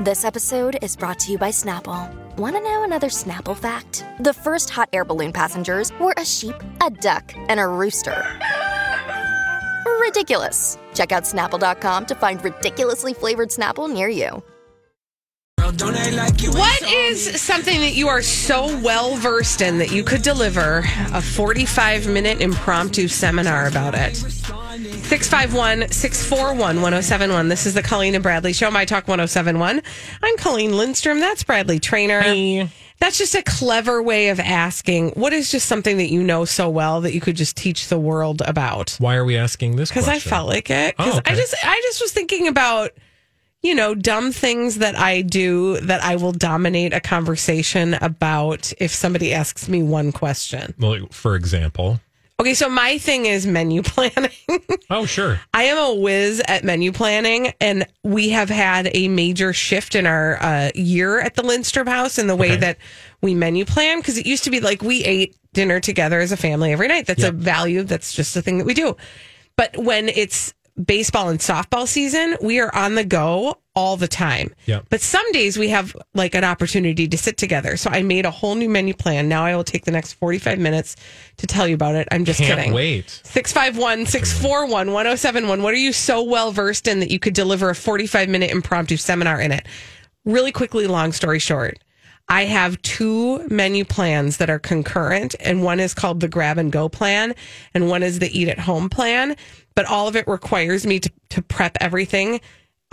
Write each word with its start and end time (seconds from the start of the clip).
This 0.00 0.24
episode 0.24 0.78
is 0.80 0.96
brought 0.96 1.18
to 1.18 1.32
you 1.32 1.36
by 1.36 1.50
Snapple. 1.50 2.10
Want 2.38 2.56
to 2.56 2.62
know 2.62 2.84
another 2.84 3.08
Snapple 3.08 3.54
fact? 3.54 4.02
The 4.20 4.32
first 4.32 4.70
hot 4.70 4.88
air 4.94 5.04
balloon 5.04 5.30
passengers 5.30 5.92
were 6.00 6.14
a 6.16 6.24
sheep, 6.24 6.54
a 6.80 6.88
duck, 6.88 7.34
and 7.36 7.60
a 7.60 7.66
rooster. 7.66 8.24
Ridiculous. 10.00 10.78
Check 10.94 11.12
out 11.12 11.24
snapple.com 11.24 12.06
to 12.06 12.14
find 12.14 12.42
ridiculously 12.42 13.12
flavored 13.12 13.50
Snapple 13.50 13.92
near 13.92 14.08
you. 14.08 14.42
What 15.58 16.82
is 16.90 17.38
something 17.38 17.80
that 17.80 17.92
you 17.92 18.08
are 18.08 18.22
so 18.22 18.80
well 18.80 19.16
versed 19.16 19.60
in 19.60 19.76
that 19.80 19.92
you 19.92 20.02
could 20.02 20.22
deliver 20.22 20.82
a 21.12 21.20
45 21.20 22.08
minute 22.08 22.40
impromptu 22.40 23.06
seminar 23.06 23.68
about 23.68 23.94
it? 23.94 24.16
651 25.10 25.90
641 25.90 26.76
1071. 26.76 27.48
This 27.48 27.66
is 27.66 27.74
the 27.74 27.82
Colleen 27.82 28.14
and 28.14 28.22
Bradley 28.22 28.52
Show, 28.52 28.70
My 28.70 28.84
Talk 28.84 29.08
1071. 29.08 29.82
I'm 30.22 30.36
Colleen 30.36 30.76
Lindstrom. 30.76 31.18
That's 31.18 31.42
Bradley 31.42 31.80
Traynor. 31.80 32.68
That's 33.00 33.18
just 33.18 33.34
a 33.34 33.42
clever 33.42 34.00
way 34.04 34.28
of 34.28 34.38
asking 34.38 35.10
what 35.14 35.32
is 35.32 35.50
just 35.50 35.66
something 35.66 35.96
that 35.96 36.10
you 36.10 36.22
know 36.22 36.44
so 36.44 36.70
well 36.70 37.00
that 37.00 37.12
you 37.12 37.20
could 37.20 37.34
just 37.34 37.56
teach 37.56 37.88
the 37.88 37.98
world 37.98 38.40
about? 38.46 38.94
Why 39.00 39.16
are 39.16 39.24
we 39.24 39.36
asking 39.36 39.74
this? 39.74 39.88
Because 39.88 40.06
I 40.06 40.20
felt 40.20 40.46
like 40.46 40.70
it. 40.70 40.96
Because 40.96 41.16
Oh, 41.16 41.18
okay. 41.18 41.32
I 41.32 41.34
just 41.34 41.56
I 41.60 41.80
just 41.86 42.00
was 42.00 42.12
thinking 42.12 42.46
about 42.46 42.92
you 43.62 43.74
know 43.74 43.96
dumb 43.96 44.30
things 44.30 44.76
that 44.78 44.96
I 44.96 45.22
do 45.22 45.80
that 45.80 46.04
I 46.04 46.14
will 46.16 46.30
dominate 46.30 46.92
a 46.92 47.00
conversation 47.00 47.94
about 47.94 48.72
if 48.78 48.92
somebody 48.92 49.34
asks 49.34 49.68
me 49.68 49.82
one 49.82 50.12
question. 50.12 50.72
Well, 50.78 51.08
for 51.10 51.34
example. 51.34 51.98
Okay, 52.40 52.54
so 52.54 52.70
my 52.70 52.96
thing 52.96 53.26
is 53.26 53.46
menu 53.46 53.82
planning. 53.84 54.30
Oh, 54.88 55.04
sure. 55.04 55.38
I 55.52 55.64
am 55.64 55.76
a 55.76 55.94
whiz 56.00 56.40
at 56.48 56.64
menu 56.64 56.90
planning, 56.90 57.52
and 57.60 57.86
we 58.02 58.30
have 58.30 58.48
had 58.48 58.90
a 58.94 59.08
major 59.08 59.52
shift 59.52 59.94
in 59.94 60.06
our 60.06 60.42
uh, 60.42 60.70
year 60.74 61.20
at 61.20 61.34
the 61.34 61.42
Lindstrom 61.42 61.86
House 61.86 62.18
in 62.18 62.26
the 62.28 62.36
way 62.36 62.52
Okay. 62.52 62.56
that 62.60 62.78
we 63.20 63.34
menu 63.34 63.66
plan. 63.66 63.98
Because 64.00 64.16
it 64.16 64.24
used 64.24 64.44
to 64.44 64.50
be 64.50 64.60
like 64.60 64.80
we 64.80 65.04
ate 65.04 65.36
dinner 65.52 65.80
together 65.80 66.18
as 66.20 66.32
a 66.32 66.36
family 66.36 66.72
every 66.72 66.88
night. 66.88 67.06
That's 67.06 67.24
a 67.24 67.30
value. 67.30 67.82
That's 67.82 68.14
just 68.14 68.34
a 68.36 68.42
thing 68.42 68.56
that 68.58 68.64
we 68.64 68.72
do. 68.72 68.96
But 69.56 69.76
when 69.76 70.08
it's 70.08 70.54
baseball 70.84 71.28
and 71.28 71.38
softball 71.38 71.86
season, 71.86 72.36
we 72.42 72.60
are 72.60 72.74
on 72.74 72.94
the 72.94 73.04
go 73.04 73.58
all 73.74 73.96
the 73.96 74.08
time. 74.08 74.52
Yep. 74.66 74.86
But 74.90 75.00
some 75.00 75.30
days 75.32 75.56
we 75.58 75.68
have 75.68 75.96
like 76.14 76.34
an 76.34 76.44
opportunity 76.44 77.06
to 77.08 77.16
sit 77.18 77.36
together. 77.36 77.76
So 77.76 77.90
I 77.90 78.02
made 78.02 78.26
a 78.26 78.30
whole 78.30 78.54
new 78.54 78.68
menu 78.68 78.94
plan. 78.94 79.28
Now 79.28 79.44
I 79.44 79.54
will 79.54 79.64
take 79.64 79.84
the 79.84 79.90
next 79.90 80.14
45 80.14 80.58
minutes 80.58 80.96
to 81.38 81.46
tell 81.46 81.68
you 81.68 81.74
about 81.74 81.94
it. 81.94 82.08
I'm 82.10 82.24
just 82.24 82.40
Can't 82.40 82.58
kidding. 82.58 82.72
wait. 82.74 83.08
651 83.24 84.06
641 84.06 84.92
1071. 84.92 85.62
What 85.62 85.74
are 85.74 85.78
you 85.78 85.92
so 85.92 86.22
well 86.22 86.52
versed 86.52 86.88
in 86.88 87.00
that 87.00 87.10
you 87.10 87.18
could 87.18 87.34
deliver 87.34 87.70
a 87.70 87.74
45 87.74 88.28
minute 88.28 88.50
impromptu 88.50 88.96
seminar 88.96 89.40
in 89.40 89.52
it? 89.52 89.66
Really 90.24 90.52
quickly, 90.52 90.86
long 90.86 91.12
story 91.12 91.38
short, 91.38 91.78
I 92.30 92.44
have 92.44 92.80
two 92.82 93.46
menu 93.48 93.84
plans 93.84 94.36
that 94.38 94.48
are 94.48 94.58
concurrent, 94.60 95.34
and 95.40 95.62
one 95.62 95.80
is 95.80 95.92
called 95.94 96.20
the 96.20 96.28
grab 96.28 96.58
and 96.58 96.70
go 96.72 96.88
plan, 96.88 97.34
and 97.74 97.88
one 97.88 98.02
is 98.02 98.20
the 98.20 98.30
eat 98.38 98.48
at 98.48 98.58
home 98.60 98.88
plan. 98.88 99.36
But 99.74 99.86
all 99.86 100.08
of 100.08 100.14
it 100.16 100.26
requires 100.28 100.86
me 100.86 101.00
to, 101.00 101.10
to 101.30 101.42
prep 101.42 101.76
everything 101.80 102.40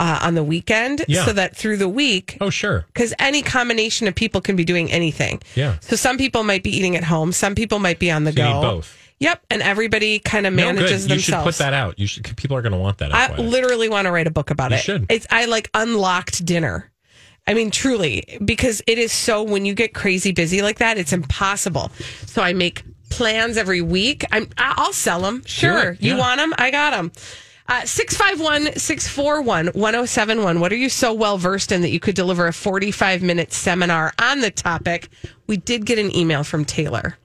uh, 0.00 0.18
on 0.22 0.34
the 0.34 0.44
weekend 0.44 1.04
Yeah. 1.08 1.24
so 1.24 1.32
that 1.32 1.56
through 1.56 1.76
the 1.78 1.88
week, 1.88 2.36
Oh, 2.40 2.50
sure. 2.50 2.84
because 2.92 3.14
any 3.18 3.42
combination 3.42 4.06
of 4.08 4.14
people 4.14 4.40
can 4.40 4.54
be 4.56 4.64
doing 4.64 4.90
anything. 4.92 5.40
Yeah. 5.54 5.78
So 5.80 5.96
some 5.96 6.18
people 6.18 6.44
might 6.44 6.62
be 6.62 6.76
eating 6.76 6.96
at 6.96 7.04
home, 7.04 7.32
some 7.32 7.54
people 7.54 7.78
might 7.78 7.98
be 7.98 8.10
on 8.10 8.24
the 8.24 8.30
you 8.30 8.36
go. 8.36 8.60
both. 8.60 8.96
Yep, 9.20 9.42
and 9.50 9.62
everybody 9.62 10.20
kind 10.20 10.46
of 10.46 10.52
No, 10.54 10.66
manages 10.72 11.06
good. 11.08 11.14
You 11.16 11.20
should 11.20 11.34
put 11.42 11.56
that 11.56 11.74
out. 11.74 11.98
You 11.98 12.06
should. 12.06 12.36
People 12.36 12.56
are 12.56 12.62
going 12.62 12.72
to 12.72 12.78
want 12.78 12.98
that. 12.98 13.12
I 13.12 13.36
literally 13.36 13.88
want 13.88 14.06
to 14.06 14.12
write 14.12 14.28
a 14.28 14.30
book 14.30 14.50
about 14.50 14.70
You 14.70 14.76
it. 14.76 14.80
should. 14.82 15.06
It's 15.10 15.26
I 15.30 15.46
like 15.46 15.68
unlocked 15.74 16.44
dinner. 16.44 16.90
I 17.48 17.54
mean, 17.54 17.70
truly, 17.70 18.22
because 18.44 18.82
it 18.86 18.98
is 18.98 19.10
so 19.10 19.42
when 19.42 19.64
you 19.64 19.74
get 19.74 19.94
crazy 19.94 20.32
busy 20.32 20.60
like 20.60 20.78
that, 20.78 20.98
it's 20.98 21.14
impossible. 21.14 21.90
So 22.26 22.42
I 22.42 22.52
make 22.52 22.82
plans 23.08 23.56
every 23.56 23.80
week. 23.80 24.24
I'm 24.30 24.50
I- 24.58 24.74
I'll 24.76 24.92
sell 24.92 25.22
them. 25.22 25.42
Sure, 25.46 25.92
it, 25.92 26.02
you 26.02 26.12
yeah. 26.12 26.18
want 26.18 26.38
them? 26.38 26.52
I 26.58 26.70
got 26.70 26.90
them. 26.90 27.10
Uh, 27.66 27.84
651 27.86 28.78
641 28.78 29.68
1071. 29.68 30.60
What 30.60 30.72
are 30.72 30.76
you 30.76 30.90
so 30.90 31.12
well 31.14 31.38
versed 31.38 31.72
in 31.72 31.80
that 31.82 31.90
you 31.90 32.00
could 32.00 32.14
deliver 32.14 32.46
a 32.46 32.52
45 32.52 33.22
minute 33.22 33.52
seminar 33.52 34.12
on 34.18 34.40
the 34.40 34.50
topic? 34.50 35.08
We 35.46 35.56
did 35.56 35.86
get 35.86 35.98
an 35.98 36.14
email 36.14 36.44
from 36.44 36.66
Taylor 36.66 37.16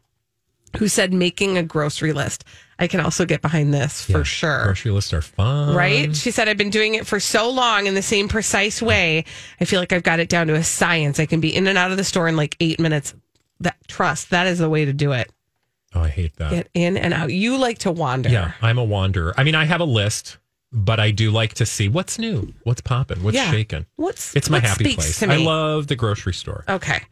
who 0.78 0.88
said 0.88 1.13
making 1.13 1.57
a 1.57 1.63
grocery 1.63 2.13
list. 2.13 2.45
I 2.83 2.88
can 2.88 2.99
also 2.99 3.25
get 3.25 3.41
behind 3.41 3.73
this 3.73 4.03
for 4.05 4.23
sure 4.23 4.63
Grocery 4.66 4.91
lists 4.91 5.13
are 5.13 5.21
fun. 5.21 5.75
right? 5.75 6.16
She 6.16 6.29
said, 6.31 6.47
I've 6.49 6.57
been 6.57 6.69
doing 6.69 6.95
it 6.95 7.07
for 7.07 7.19
so 7.19 7.49
long 7.49 7.88
in 7.88 7.95
the 7.95 8.01
same 8.01 8.27
precise 8.27 8.81
way. 8.81 9.25
I 9.59 9.66
feel 9.66 9.79
like 9.79 9.91
I've 9.94 10.03
got 10.03 10.19
it 10.19 10.29
down 10.29 10.47
to 10.47 10.53
a 10.55 10.63
science. 10.63 11.19
I 11.19 11.25
can 11.25 11.39
be 11.39 11.55
in 11.55 11.66
and 11.67 11.77
out 11.77 11.91
of 11.91 11.97
the 11.97 12.03
store 12.03 12.27
in 12.27 12.35
like 12.35 12.55
eight 12.59 12.79
minutes. 12.79 13.16
That 13.61 13.77
trust, 13.88 14.29
that 14.31 14.45
is 14.47 14.59
the 14.59 14.69
way 14.69 14.85
to 14.85 14.94
do 14.94 15.13
it. 15.13 15.31
Oh, 15.95 16.01
I 16.01 16.09
hate 16.09 16.35
that. 16.38 16.51
Get 16.51 16.69
in 16.73 16.97
and 16.97 17.13
out. 17.13 17.31
You 17.31 17.57
like 17.57 17.77
to 17.79 17.91
wander. 17.91 18.29
Yeah, 18.29 18.51
I'm 18.61 18.77
a 18.77 18.83
wanderer. 18.83 19.33
I 19.38 19.44
mean, 19.44 19.55
I 19.55 19.65
have 19.65 19.79
a 19.79 19.85
list, 19.85 20.38
but 20.71 21.00
I 21.00 21.11
do 21.11 21.29
like 21.31 21.53
to 21.55 21.65
see 21.65 21.88
what's 21.88 22.17
new, 22.19 22.51
what's 22.63 22.81
popping, 22.81 23.21
what's 23.23 23.35
Yeah. 23.38 23.51
shaking. 23.51 23.85
What's 23.95 24.35
It's 24.35 24.50
my 24.50 24.57
what 24.57 24.63
happy 24.63 24.95
place. 24.95 25.21
I 25.23 25.35
love 25.38 25.88
the 25.88 25.95
grocery 25.95 26.33
store. 26.33 26.65
Okay. 26.67 27.03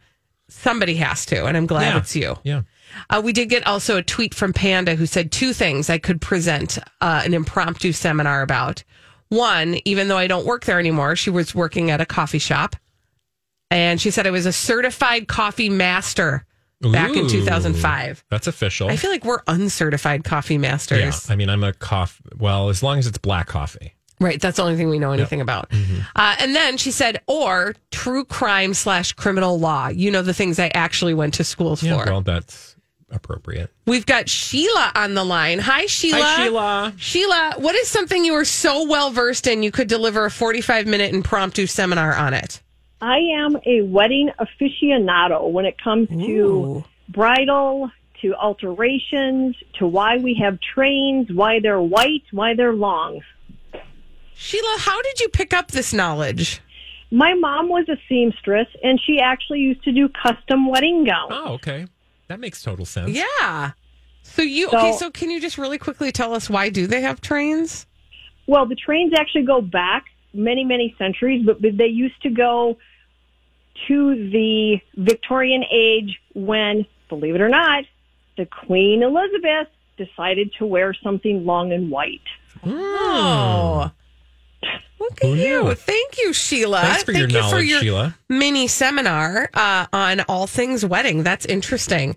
Somebody 0.48 0.96
has 0.96 1.24
to, 1.26 1.46
and 1.46 1.56
I'm 1.56 1.66
glad 1.66 1.94
Yeah. 1.94 1.98
it's 1.98 2.14
you. 2.16 2.38
Yeah. 2.42 2.62
Uh, 3.10 3.20
we 3.24 3.32
did 3.32 3.48
get 3.48 3.66
also 3.66 3.96
a 3.96 4.02
tweet 4.02 4.34
from 4.34 4.52
Panda 4.52 4.94
who 4.94 5.06
said 5.06 5.32
two 5.32 5.52
things 5.52 5.88
I 5.90 5.98
could 5.98 6.20
present 6.20 6.78
uh, 7.00 7.22
an 7.24 7.34
impromptu 7.34 7.92
seminar 7.92 8.42
about. 8.42 8.84
One, 9.28 9.76
even 9.84 10.08
though 10.08 10.18
I 10.18 10.26
don't 10.26 10.44
work 10.44 10.64
there 10.64 10.78
anymore, 10.78 11.16
she 11.16 11.30
was 11.30 11.54
working 11.54 11.90
at 11.90 12.00
a 12.00 12.06
coffee 12.06 12.38
shop. 12.38 12.76
And 13.70 14.00
she 14.00 14.10
said 14.10 14.26
I 14.26 14.30
was 14.30 14.44
a 14.44 14.52
certified 14.52 15.28
coffee 15.28 15.70
master 15.70 16.44
back 16.82 17.16
in 17.16 17.28
2005. 17.28 18.24
That's 18.28 18.46
official. 18.46 18.88
I 18.90 18.96
feel 18.96 19.10
like 19.10 19.24
we're 19.24 19.40
uncertified 19.46 20.24
coffee 20.24 20.58
masters. 20.58 20.98
yeah. 21.26 21.32
I 21.32 21.36
mean, 21.36 21.48
I'm 21.48 21.64
a 21.64 21.72
coffee. 21.72 22.22
Well, 22.38 22.68
as 22.68 22.82
long 22.82 22.98
as 22.98 23.06
it's 23.06 23.16
black 23.18 23.46
coffee. 23.46 23.94
Right. 24.20 24.40
That's 24.40 24.58
the 24.58 24.62
only 24.62 24.76
thing 24.76 24.88
we 24.90 24.98
know 24.98 25.12
anything 25.12 25.40
about. 25.40 25.70
Mm-hmm. 25.70 26.00
Uh, 26.14 26.36
and 26.38 26.54
then 26.54 26.76
she 26.76 26.90
said, 26.92 27.20
or 27.26 27.74
true 27.90 28.24
crime 28.24 28.74
slash 28.74 29.12
criminal 29.12 29.58
law. 29.58 29.88
You 29.88 30.10
know, 30.10 30.22
the 30.22 30.34
things 30.34 30.58
I 30.60 30.70
actually 30.74 31.14
went 31.14 31.34
to 31.34 31.44
schools 31.44 31.82
Yeah. 31.82 31.96
for. 32.04 32.10
Well, 32.10 32.20
that's 32.20 32.71
appropriate. 33.12 33.70
We've 33.86 34.06
got 34.06 34.28
Sheila 34.28 34.92
on 34.94 35.14
the 35.14 35.24
line. 35.24 35.58
Hi, 35.58 35.86
Sheila. 35.86 36.22
Hi, 36.22 36.44
Sheila. 36.44 36.94
Sheila, 36.96 37.54
what 37.58 37.74
is 37.74 37.88
something 37.88 38.24
you 38.24 38.34
are 38.34 38.44
so 38.44 38.86
well 38.86 39.10
versed 39.10 39.46
in 39.46 39.62
you 39.62 39.70
could 39.70 39.88
deliver 39.88 40.24
a 40.24 40.30
45 40.30 40.86
minute 40.86 41.14
impromptu 41.14 41.66
seminar 41.66 42.14
on 42.14 42.34
it? 42.34 42.60
I 43.00 43.18
am 43.36 43.56
a 43.66 43.82
wedding 43.82 44.30
aficionado 44.38 45.50
when 45.50 45.64
it 45.64 45.76
comes 45.82 46.08
to 46.08 46.84
bridal, 47.08 47.90
to 48.20 48.34
alterations, 48.34 49.56
to 49.78 49.86
why 49.86 50.18
we 50.18 50.34
have 50.34 50.58
trains, 50.60 51.28
why 51.32 51.58
they're 51.60 51.82
white, 51.82 52.22
why 52.30 52.54
they're 52.54 52.72
long. 52.72 53.20
Sheila, 54.34 54.76
how 54.78 55.02
did 55.02 55.20
you 55.20 55.28
pick 55.28 55.52
up 55.52 55.72
this 55.72 55.92
knowledge? 55.92 56.60
My 57.10 57.34
mom 57.34 57.68
was 57.68 57.88
a 57.88 57.96
seamstress 58.08 58.68
and 58.82 59.00
she 59.04 59.20
actually 59.20 59.60
used 59.60 59.84
to 59.84 59.92
do 59.92 60.08
custom 60.08 60.68
wedding 60.68 61.04
gowns. 61.04 61.30
Oh, 61.30 61.52
okay. 61.54 61.86
That 62.32 62.40
makes 62.40 62.62
total 62.62 62.86
sense. 62.86 63.10
Yeah. 63.10 63.72
So 64.22 64.40
you 64.40 64.70
So- 64.70 64.78
okay, 64.78 64.92
so 64.96 65.10
can 65.10 65.30
you 65.30 65.38
just 65.38 65.58
really 65.58 65.76
quickly 65.76 66.10
tell 66.10 66.32
us 66.32 66.48
why 66.48 66.70
do 66.70 66.86
they 66.86 67.02
have 67.02 67.20
trains? 67.20 67.86
Well, 68.46 68.64
the 68.64 68.74
trains 68.74 69.12
actually 69.14 69.42
go 69.42 69.60
back 69.60 70.06
many, 70.32 70.64
many 70.64 70.94
centuries, 70.96 71.44
but 71.44 71.60
but 71.60 71.76
they 71.76 71.88
used 71.88 72.22
to 72.22 72.30
go 72.30 72.78
to 73.86 74.30
the 74.30 74.80
Victorian 74.96 75.62
age 75.70 76.18
when, 76.32 76.86
believe 77.10 77.34
it 77.34 77.42
or 77.42 77.50
not, 77.50 77.84
the 78.38 78.46
Queen 78.46 79.02
Elizabeth 79.02 79.68
decided 79.98 80.54
to 80.58 80.64
wear 80.64 80.94
something 80.94 81.44
long 81.44 81.70
and 81.70 81.90
white. 81.90 82.22
Oh. 82.64 83.90
Look 85.02 85.24
at 85.24 85.26
Who 85.28 85.34
you. 85.34 85.74
Thank 85.74 86.18
you, 86.18 86.32
Sheila. 86.32 86.80
Thanks 86.80 87.02
for 87.02 87.12
Thank 87.12 87.30
your 87.32 87.42
you 87.42 87.48
for 87.48 87.54
knowledge, 87.56 87.68
your 87.68 87.80
Sheila. 87.80 88.16
mini 88.28 88.66
seminar 88.68 89.50
uh, 89.54 89.86
on 89.92 90.20
all 90.28 90.46
things 90.46 90.84
wedding. 90.84 91.22
That's 91.22 91.44
interesting. 91.46 92.16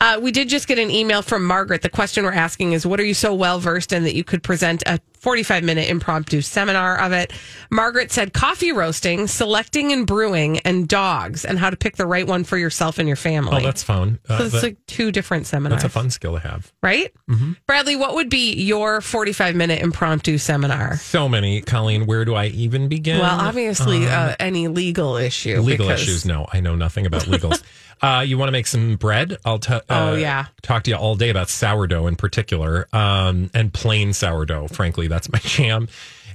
Uh, 0.00 0.20
we 0.22 0.30
did 0.30 0.48
just 0.48 0.68
get 0.68 0.78
an 0.78 0.90
email 0.92 1.22
from 1.22 1.44
Margaret. 1.44 1.82
The 1.82 1.88
question 1.88 2.24
we're 2.24 2.32
asking 2.32 2.72
is 2.72 2.86
What 2.86 3.00
are 3.00 3.04
you 3.04 3.14
so 3.14 3.34
well 3.34 3.58
versed 3.58 3.92
in 3.92 4.04
that 4.04 4.14
you 4.14 4.22
could 4.24 4.42
present 4.42 4.82
a 4.86 5.00
45 5.28 5.62
minute 5.62 5.90
impromptu 5.90 6.40
seminar 6.40 6.98
of 6.98 7.12
it. 7.12 7.34
Margaret 7.70 8.10
said 8.10 8.32
coffee 8.32 8.72
roasting, 8.72 9.26
selecting 9.26 9.92
and 9.92 10.06
brewing, 10.06 10.58
and 10.60 10.88
dogs, 10.88 11.44
and 11.44 11.58
how 11.58 11.68
to 11.68 11.76
pick 11.76 11.96
the 11.96 12.06
right 12.06 12.26
one 12.26 12.44
for 12.44 12.56
yourself 12.56 12.98
and 12.98 13.06
your 13.06 13.14
family. 13.16 13.58
Oh, 13.58 13.60
that's 13.60 13.82
fun. 13.82 14.18
Uh, 14.26 14.38
so 14.38 14.44
it's 14.44 14.52
that- 14.54 14.62
like 14.62 14.86
two 14.86 15.12
different 15.12 15.46
seminars. 15.46 15.82
that's 15.82 15.94
a 15.94 15.98
fun 15.98 16.08
skill 16.08 16.32
to 16.32 16.38
have. 16.40 16.72
right? 16.82 17.12
Mm-hmm. 17.28 17.52
Bradley, 17.66 17.94
what 17.96 18.14
would 18.14 18.30
be 18.30 18.54
your 18.54 19.02
45 19.02 19.54
minute 19.54 19.82
impromptu 19.82 20.38
seminar? 20.38 20.96
So 20.96 21.28
many, 21.28 21.60
Colleen. 21.60 22.06
Where 22.06 22.24
do 22.24 22.34
I 22.34 22.46
even 22.46 22.88
begin? 22.88 23.18
Well, 23.18 23.38
obviously, 23.38 24.06
uh, 24.06 24.34
any 24.40 24.68
legal 24.68 25.16
issue. 25.16 25.60
legal 25.60 25.88
because- 25.88 26.02
issues. 26.04 26.24
No, 26.24 26.46
I 26.50 26.60
know 26.60 26.74
nothing 26.74 27.04
about 27.04 27.24
legals. 27.24 27.62
uh, 28.00 28.24
you 28.26 28.38
want 28.38 28.48
to 28.48 28.52
make 28.52 28.66
some 28.66 28.96
bread? 28.96 29.36
I'll 29.44 29.58
t- 29.58 29.74
uh, 29.74 29.80
Oh, 29.90 30.14
yeah. 30.14 30.46
talk 30.62 30.84
to 30.84 30.90
you 30.90 30.96
all 30.96 31.16
day 31.16 31.28
about 31.28 31.50
sourdough 31.50 32.06
in 32.06 32.16
particular, 32.16 32.86
um, 32.94 33.50
and 33.52 33.74
plain 33.74 34.12
sourdough. 34.12 34.68
Frankly, 34.68 35.08
that's 35.08 35.17
my 35.32 35.38
jam. 35.40 35.88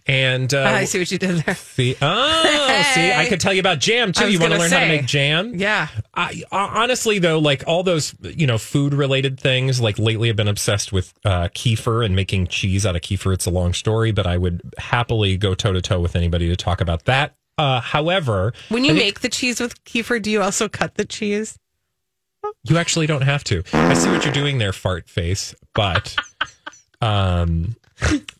And 0.05 0.53
uh, 0.53 0.63
I 0.67 0.83
see 0.83 0.99
what 0.99 1.09
you 1.11 1.17
did 1.17 1.37
there. 1.45 1.55
see, 1.55 1.95
oh, 2.01 2.83
see, 2.93 3.13
I 3.13 3.25
could 3.29 3.39
tell 3.39 3.53
you 3.53 3.61
about 3.61 3.79
jam 3.79 4.11
too. 4.11 4.29
You 4.29 4.37
want 4.39 4.51
to 4.51 4.59
learn 4.59 4.71
how 4.71 4.79
to 4.79 4.87
make 4.87 5.05
jam? 5.05 5.53
Yeah. 5.55 5.87
I, 6.13 6.43
uh, 6.51 6.69
honestly, 6.73 7.19
though, 7.19 7.39
like 7.39 7.63
all 7.67 7.83
those, 7.83 8.13
you 8.21 8.45
know, 8.45 8.57
food 8.57 8.93
related 8.93 9.39
things, 9.39 9.79
like 9.79 9.97
lately 9.97 10.29
I've 10.29 10.35
been 10.35 10.49
obsessed 10.49 10.91
with 10.91 11.13
uh, 11.23 11.47
kefir 11.55 12.03
and 12.05 12.15
making 12.15 12.47
cheese 12.47 12.85
out 12.85 12.97
of 12.97 13.01
kefir. 13.01 13.33
It's 13.33 13.45
a 13.45 13.49
long 13.51 13.73
story, 13.73 14.11
but 14.11 14.27
I 14.27 14.37
would 14.37 14.61
happily 14.77 15.37
go 15.37 15.55
toe 15.55 15.71
to 15.71 15.81
toe 15.81 16.01
with 16.01 16.17
anybody 16.17 16.49
to 16.49 16.55
talk 16.57 16.81
about 16.81 17.05
that. 17.05 17.35
Uh, 17.57 17.79
however, 17.79 18.51
When 18.69 18.83
you 18.83 18.93
think 18.93 19.05
make 19.05 19.19
the 19.21 19.29
cheese 19.29 19.61
with 19.61 19.81
kefir, 19.85 20.21
do 20.21 20.29
you 20.31 20.41
also 20.41 20.67
cut 20.67 20.95
the 20.95 21.05
cheese? 21.05 21.57
you 22.65 22.77
actually 22.77 23.07
don't 23.07 23.21
have 23.21 23.43
to. 23.45 23.63
I 23.71 23.93
see 23.93 24.09
what 24.09 24.25
you're 24.25 24.33
doing 24.33 24.57
there, 24.57 24.73
fart 24.73 25.07
face, 25.07 25.55
but 25.73 26.13
um, 27.01 27.75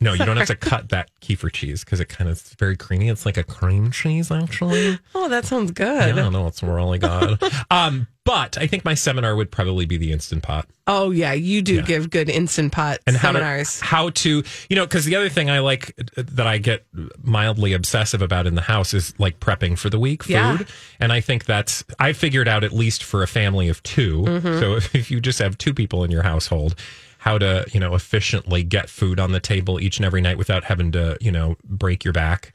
no, 0.02 0.14
you 0.14 0.26
don't 0.26 0.38
have 0.38 0.48
to 0.48 0.56
cut 0.56 0.90
that 0.90 1.10
kefir 1.22 1.52
cheese 1.52 1.84
because 1.84 2.00
it 2.00 2.10
kind 2.10 2.30
of 2.30 2.38
it's 2.38 2.54
very 2.56 2.76
creamy. 2.76 3.10
It's 3.10 3.26
like 3.26 3.38
a 3.38 3.44
cream 3.44 3.92
cheese, 3.92 4.32
actually. 4.32 5.00
Oh, 5.16 5.30
that 5.30 5.46
sounds 5.46 5.72
good. 5.72 6.16
Don't 6.16 6.34
know. 6.34 6.48
It's 6.48 6.62
really 6.64 6.98
good. 7.00 7.42
um, 7.72 8.08
but 8.26 8.58
I 8.58 8.68
think 8.68 8.84
my 8.84 8.94
seminar 8.94 9.36
would 9.36 9.52
probably 9.52 9.86
be 9.86 9.98
the 9.98 10.12
instant 10.12 10.44
pot. 10.44 10.68
Oh, 10.88 11.12
yeah. 11.12 11.34
You 11.34 11.62
do 11.62 11.76
Yeah. 11.76 11.82
give 11.84 12.10
good 12.10 12.30
instant 12.30 12.72
pot 12.72 13.00
and 13.06 13.16
how 13.16 13.30
seminars. 13.30 13.80
to 13.80 13.86
how 13.86 14.10
to 14.10 14.44
you 14.70 14.76
know 14.76 14.86
because 14.86 15.06
the 15.06 15.16
other 15.16 15.30
thing 15.30 15.50
I 15.50 15.60
like 15.60 15.94
uh, 16.18 16.24
that 16.34 16.48
I 16.48 16.58
get 16.58 16.86
mildly 17.22 17.74
obsessive 17.74 18.22
about 18.22 18.48
in 18.48 18.56
the 18.56 18.62
house 18.62 18.94
is 18.94 19.14
like 19.20 19.40
prepping 19.40 19.78
for 19.78 19.90
the 19.90 20.00
week 20.00 20.24
food, 20.24 20.32
Yeah. 20.34 20.58
and 21.00 21.12
I 21.14 21.22
think 21.22 21.46
that's 21.46 21.84
I 22.00 22.14
figured 22.14 22.48
out 22.48 22.64
at 22.64 22.72
least 22.74 23.04
for 23.04 23.24
a 23.24 23.28
family 23.28 23.70
of 23.70 23.82
2 23.84 24.24
Mm-hmm. 24.24 24.60
So 24.60 24.76
if, 24.76 24.96
if 24.96 25.12
you 25.12 25.22
just 25.22 25.40
have 25.40 25.58
two 25.58 25.74
people 25.74 26.04
in 26.04 26.12
your 26.12 26.24
household, 26.24 26.76
how 27.24 27.38
to 27.38 27.66
you 27.72 27.80
know 27.80 27.96
efficiently 27.96 28.64
get 28.64 28.90
food 28.90 29.18
on 29.18 29.32
the 29.32 29.40
table 29.40 29.80
each 29.80 29.98
and 29.98 30.06
every 30.06 30.20
night 30.20 30.38
without 30.38 30.66
having 30.66 30.92
to 30.92 31.18
you 31.22 31.32
know 31.32 31.56
break 31.64 32.04
your 32.04 32.12
back 32.12 32.52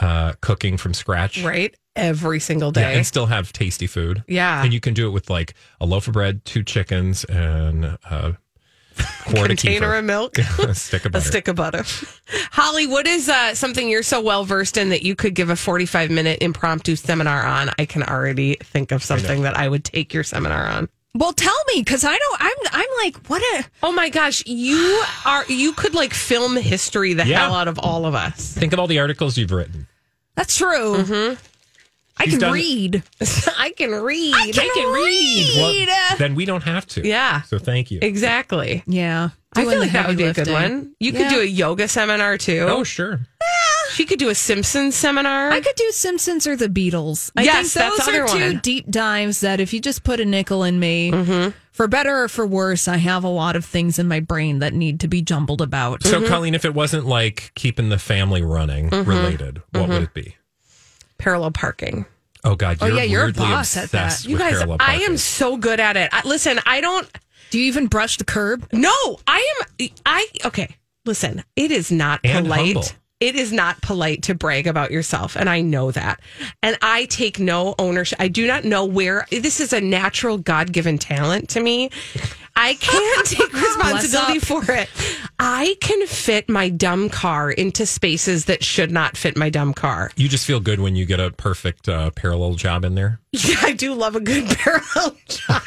uh, 0.00 0.32
cooking 0.42 0.76
from 0.76 0.92
scratch. 0.92 1.42
right? 1.42 1.74
Every 1.96 2.38
single 2.40 2.68
Yeah, 2.74 2.88
day. 2.90 2.96
and 2.96 3.06
still 3.06 3.26
have 3.26 3.52
tasty 3.52 3.86
food. 3.86 4.22
Yeah. 4.28 4.62
and 4.64 4.72
you 4.72 4.80
can 4.80 4.92
do 4.94 5.06
it 5.06 5.10
with 5.12 5.30
like 5.30 5.54
a 5.80 5.86
loaf 5.86 6.08
of 6.08 6.14
bread, 6.14 6.44
two 6.44 6.62
chickens, 6.62 7.24
and 7.24 7.84
a 7.84 8.36
quart 9.24 9.48
Container 9.48 9.88
kefir. 9.92 9.98
of 9.98 10.04
milk. 10.04 10.38
a 10.58 10.74
stick 10.74 11.04
of 11.06 11.10
A 11.10 11.12
butter. 11.12 11.24
stick 11.28 11.48
of 11.48 11.56
butter. 11.56 11.82
Holly, 12.52 12.86
what 12.86 13.06
is 13.06 13.28
uh, 13.28 13.54
something 13.54 13.88
you're 13.88 14.02
so 14.02 14.20
well 14.20 14.44
versed 14.44 14.76
in 14.76 14.90
that 14.90 15.02
you 15.02 15.14
could 15.14 15.34
give 15.34 15.48
a 15.50 15.56
45 15.56 16.10
minute 16.10 16.38
impromptu 16.42 16.96
seminar 16.96 17.44
on? 17.44 17.70
I 17.78 17.84
can 17.86 18.02
already 18.02 18.56
think 18.62 18.92
of 18.92 19.02
something 19.02 19.42
that 19.42 19.56
I 19.56 19.68
would 19.68 19.84
take 19.84 20.12
your 20.14 20.24
seminar 20.24 20.66
on. 20.66 20.88
Well, 21.14 21.32
tell 21.34 21.54
me, 21.74 21.82
because 21.82 22.04
I 22.04 22.16
don't. 22.16 22.36
I'm. 22.40 22.56
I'm 22.72 22.88
like, 23.04 23.26
what 23.26 23.42
a. 23.42 23.64
Oh 23.82 23.92
my 23.92 24.08
gosh, 24.08 24.42
you 24.46 25.02
are 25.26 25.44
you 25.46 25.72
could 25.74 25.94
like 25.94 26.14
film 26.14 26.56
history 26.56 27.12
the 27.12 27.26
Yeah. 27.26 27.40
hell 27.40 27.54
out 27.54 27.68
of 27.68 27.78
all 27.78 28.06
of 28.06 28.14
us. 28.14 28.54
Think 28.54 28.72
of 28.72 28.78
all 28.78 28.86
the 28.86 28.98
articles 28.98 29.36
you've 29.36 29.50
written. 29.50 29.86
That's 30.36 30.56
true. 30.56 30.96
Mm-hmm. 30.96 31.34
I 32.18 32.24
She's 32.24 32.32
can 32.34 32.40
done- 32.40 32.52
read. 32.52 33.02
I 33.58 33.70
can 33.76 33.90
read. 33.90 34.34
I 34.34 34.50
can 34.52 34.92
read. 34.92 35.56
Well, 35.88 36.16
then 36.18 36.34
we 36.34 36.44
don't 36.46 36.62
have 36.62 36.86
to. 36.88 37.06
Yeah. 37.06 37.42
So 37.42 37.58
thank 37.58 37.90
you. 37.90 37.98
Exactly. 38.00 38.82
Yeah, 38.86 39.30
I 39.54 39.60
Doing 39.64 39.70
feel 39.70 39.80
like 39.80 39.88
the 39.88 39.92
that 39.92 40.06
would 40.08 40.18
heavy 40.18 40.22
be 40.22 40.28
a 40.30 40.32
good 40.32 40.46
lifting. 40.50 40.72
one. 40.78 40.94
You 40.98 41.12
could 41.12 41.20
Yeah. 41.22 41.30
do 41.30 41.40
a 41.40 41.44
yoga 41.44 41.88
seminar 41.88 42.38
too. 42.38 42.66
Oh, 42.68 42.84
sure. 42.84 43.20
She 43.92 44.04
could 44.04 44.18
do 44.18 44.28
a 44.28 44.34
Simpsons 44.34 44.94
seminar. 44.96 45.50
I 45.50 45.60
could 45.60 45.74
do 45.76 45.90
Simpsons 45.90 46.46
or 46.46 46.56
the 46.56 46.68
Beatles. 46.68 47.30
I 47.36 47.42
Yes, 47.42 47.72
think 47.72 47.96
those 47.96 48.06
the 48.06 48.20
are 48.22 48.26
two 48.28 48.40
one. 48.54 48.60
deep 48.62 48.90
dives 48.90 49.40
that 49.40 49.60
if 49.60 49.72
you 49.72 49.80
just 49.80 50.02
put 50.04 50.20
a 50.20 50.24
nickel 50.24 50.64
in 50.64 50.78
me, 50.80 51.10
Mm-hmm. 51.10 51.50
for 51.72 51.88
better 51.88 52.22
or 52.24 52.28
for 52.28 52.46
worse, 52.46 52.88
I 52.88 52.96
have 52.96 53.24
a 53.24 53.28
lot 53.28 53.56
of 53.56 53.64
things 53.64 53.98
in 53.98 54.08
my 54.08 54.20
brain 54.20 54.58
that 54.60 54.72
need 54.74 55.00
to 55.00 55.08
be 55.08 55.22
jumbled 55.22 55.60
about. 55.60 56.02
So, 56.04 56.26
Colleen, 56.26 56.54
if 56.54 56.64
it 56.64 56.74
wasn't 56.74 57.06
like 57.06 57.52
keeping 57.54 57.88
the 57.88 57.98
family 57.98 58.42
running 58.42 58.90
Mm-hmm. 58.90 59.08
related, 59.08 59.62
what 59.72 59.88
would 59.88 60.02
it 60.02 60.14
be? 60.14 60.36
parallel 61.18 61.52
parking. 61.52 62.04
Oh 62.44 62.56
God, 62.56 62.78
Oh, 62.80 62.86
you're 62.86 62.96
yeah, 62.96 63.02
you're 63.04 63.22
a 63.22 63.24
weirdly 63.26 63.46
boss 63.46 63.76
at 63.76 63.90
that. 63.92 64.24
You 64.24 64.36
guys, 64.36 64.60
I 64.80 64.96
am 65.02 65.16
so 65.16 65.56
good 65.56 65.78
at 65.78 65.96
it. 65.96 66.08
I, 66.12 66.22
listen, 66.26 66.58
I 66.66 66.80
don't. 66.80 67.08
Do 67.50 67.58
you 67.60 67.66
even 67.66 67.86
brush 67.86 68.16
the 68.16 68.24
curb? 68.24 68.66
No, 68.72 68.90
I 69.26 69.64
am. 69.80 69.88
I 70.04 70.26
okay. 70.46 70.74
Listen, 71.04 71.44
it 71.54 71.70
is 71.70 71.92
not 71.92 72.20
And 72.24 72.46
polite. 72.46 72.74
humble. 72.74 72.84
It 73.22 73.36
is 73.36 73.52
not 73.52 73.80
polite 73.82 74.24
to 74.24 74.34
brag 74.34 74.66
about 74.66 74.90
yourself, 74.90 75.36
and 75.36 75.48
I 75.48 75.60
know 75.60 75.92
that. 75.92 76.18
And 76.60 76.76
I 76.82 77.04
take 77.04 77.38
no 77.38 77.76
ownership. 77.78 78.20
I 78.20 78.26
do 78.26 78.48
not 78.48 78.64
know 78.64 78.84
where 78.84 79.28
this 79.30 79.60
is 79.60 79.72
a 79.72 79.80
natural 79.80 80.38
God 80.38 80.72
given 80.72 80.98
talent 80.98 81.48
to 81.50 81.60
me. 81.60 81.90
I 82.56 82.74
can't 82.74 83.24
take 83.24 83.52
responsibility 83.52 84.40
for 84.40 84.68
it. 84.72 84.88
I 85.38 85.76
can 85.80 86.04
fit 86.08 86.48
my 86.48 86.68
dumb 86.68 87.08
car 87.10 87.52
into 87.52 87.86
spaces 87.86 88.46
that 88.46 88.64
should 88.64 88.90
not 88.90 89.16
fit 89.16 89.36
my 89.36 89.50
dumb 89.50 89.72
car. 89.72 90.10
You 90.16 90.28
just 90.28 90.44
feel 90.44 90.58
good 90.58 90.80
when 90.80 90.96
you 90.96 91.06
get 91.06 91.20
a 91.20 91.30
perfect 91.30 91.88
uh, 91.88 92.10
parallel 92.10 92.54
job 92.54 92.84
in 92.84 92.96
there 92.96 93.20
Yeah, 93.32 93.56
I 93.62 93.72
do 93.72 93.94
love 93.94 94.14
a 94.14 94.20
good 94.20 94.44
parallel 94.58 95.16
job. 95.26 95.62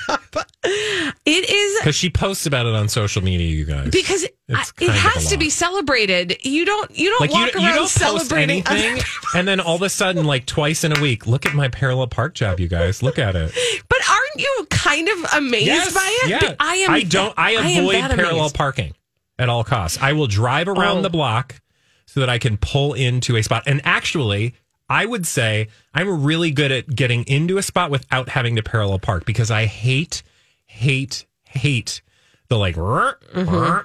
It 0.63 1.49
is 1.49 1.79
because 1.79 1.95
she 1.95 2.09
posts 2.11 2.45
about 2.45 2.65
it 2.67 2.75
on 2.75 2.87
social 2.89 3.23
media. 3.23 3.47
You 3.47 3.65
guys, 3.65 3.89
because 3.89 4.25
I, 4.49 4.63
it 4.81 4.91
has 4.91 5.29
to 5.31 5.37
be 5.37 5.49
celebrated. 5.49 6.37
You 6.45 6.65
don't 6.65 6.95
you 6.95 7.09
don't 7.09 7.21
like 7.21 7.29
you, 7.31 7.35
walk 7.39 7.53
you 7.55 7.59
around 7.61 7.73
don't 7.75 7.81
post 7.83 7.95
celebrating 7.95 8.63
anything, 8.67 9.03
and 9.33 9.47
then 9.47 9.59
all 9.59 9.75
of 9.75 9.81
a 9.81 9.89
sudden, 9.89 10.25
like 10.25 10.45
twice 10.45 10.83
in 10.83 10.95
a 10.95 11.01
week, 11.01 11.25
look 11.25 11.45
at 11.47 11.53
my 11.55 11.67
parallel 11.67 12.07
park 12.07 12.35
job. 12.35 12.59
You 12.59 12.67
guys, 12.67 13.01
look 13.01 13.17
at 13.17 13.35
it. 13.35 13.51
But 13.89 13.99
aren't 14.09 14.35
you 14.39 14.67
kind 14.69 15.07
of 15.09 15.33
amazed 15.33 15.95
by 15.95 16.19
it? 16.23 16.29
Yeah. 16.29 16.55
I 16.59 16.75
am. 16.77 16.91
I 16.91 17.01
don't. 17.01 17.33
I 17.37 17.51
avoid 17.51 17.95
that 17.95 18.11
parallel 18.11 18.39
amazed. 18.41 18.55
parking 18.55 18.93
at 19.39 19.49
all 19.49 19.63
costs. 19.63 19.97
I 20.01 20.13
will 20.13 20.27
drive 20.27 20.67
around 20.67 20.97
Oh. 20.99 21.01
the 21.01 21.09
block 21.09 21.61
so 22.05 22.19
that 22.19 22.29
I 22.29 22.37
can 22.37 22.57
pull 22.57 22.93
into 22.93 23.35
a 23.37 23.41
spot. 23.43 23.63
And 23.65 23.81
actually, 23.83 24.53
I 24.89 25.05
would 25.05 25.25
say 25.25 25.67
I'm 25.93 26.23
really 26.23 26.51
good 26.51 26.71
at 26.71 26.93
getting 26.95 27.23
into 27.27 27.57
a 27.57 27.63
spot 27.63 27.91
without 27.91 28.29
having 28.29 28.55
to 28.57 28.63
parallel 28.63 28.99
park 28.99 29.25
because 29.25 29.49
I 29.51 29.65
hate, 29.65 30.21
hate, 30.65 31.25
hate 31.45 32.01
the 32.49 32.57
like. 32.57 32.75
Mm-hmm. 32.75 33.81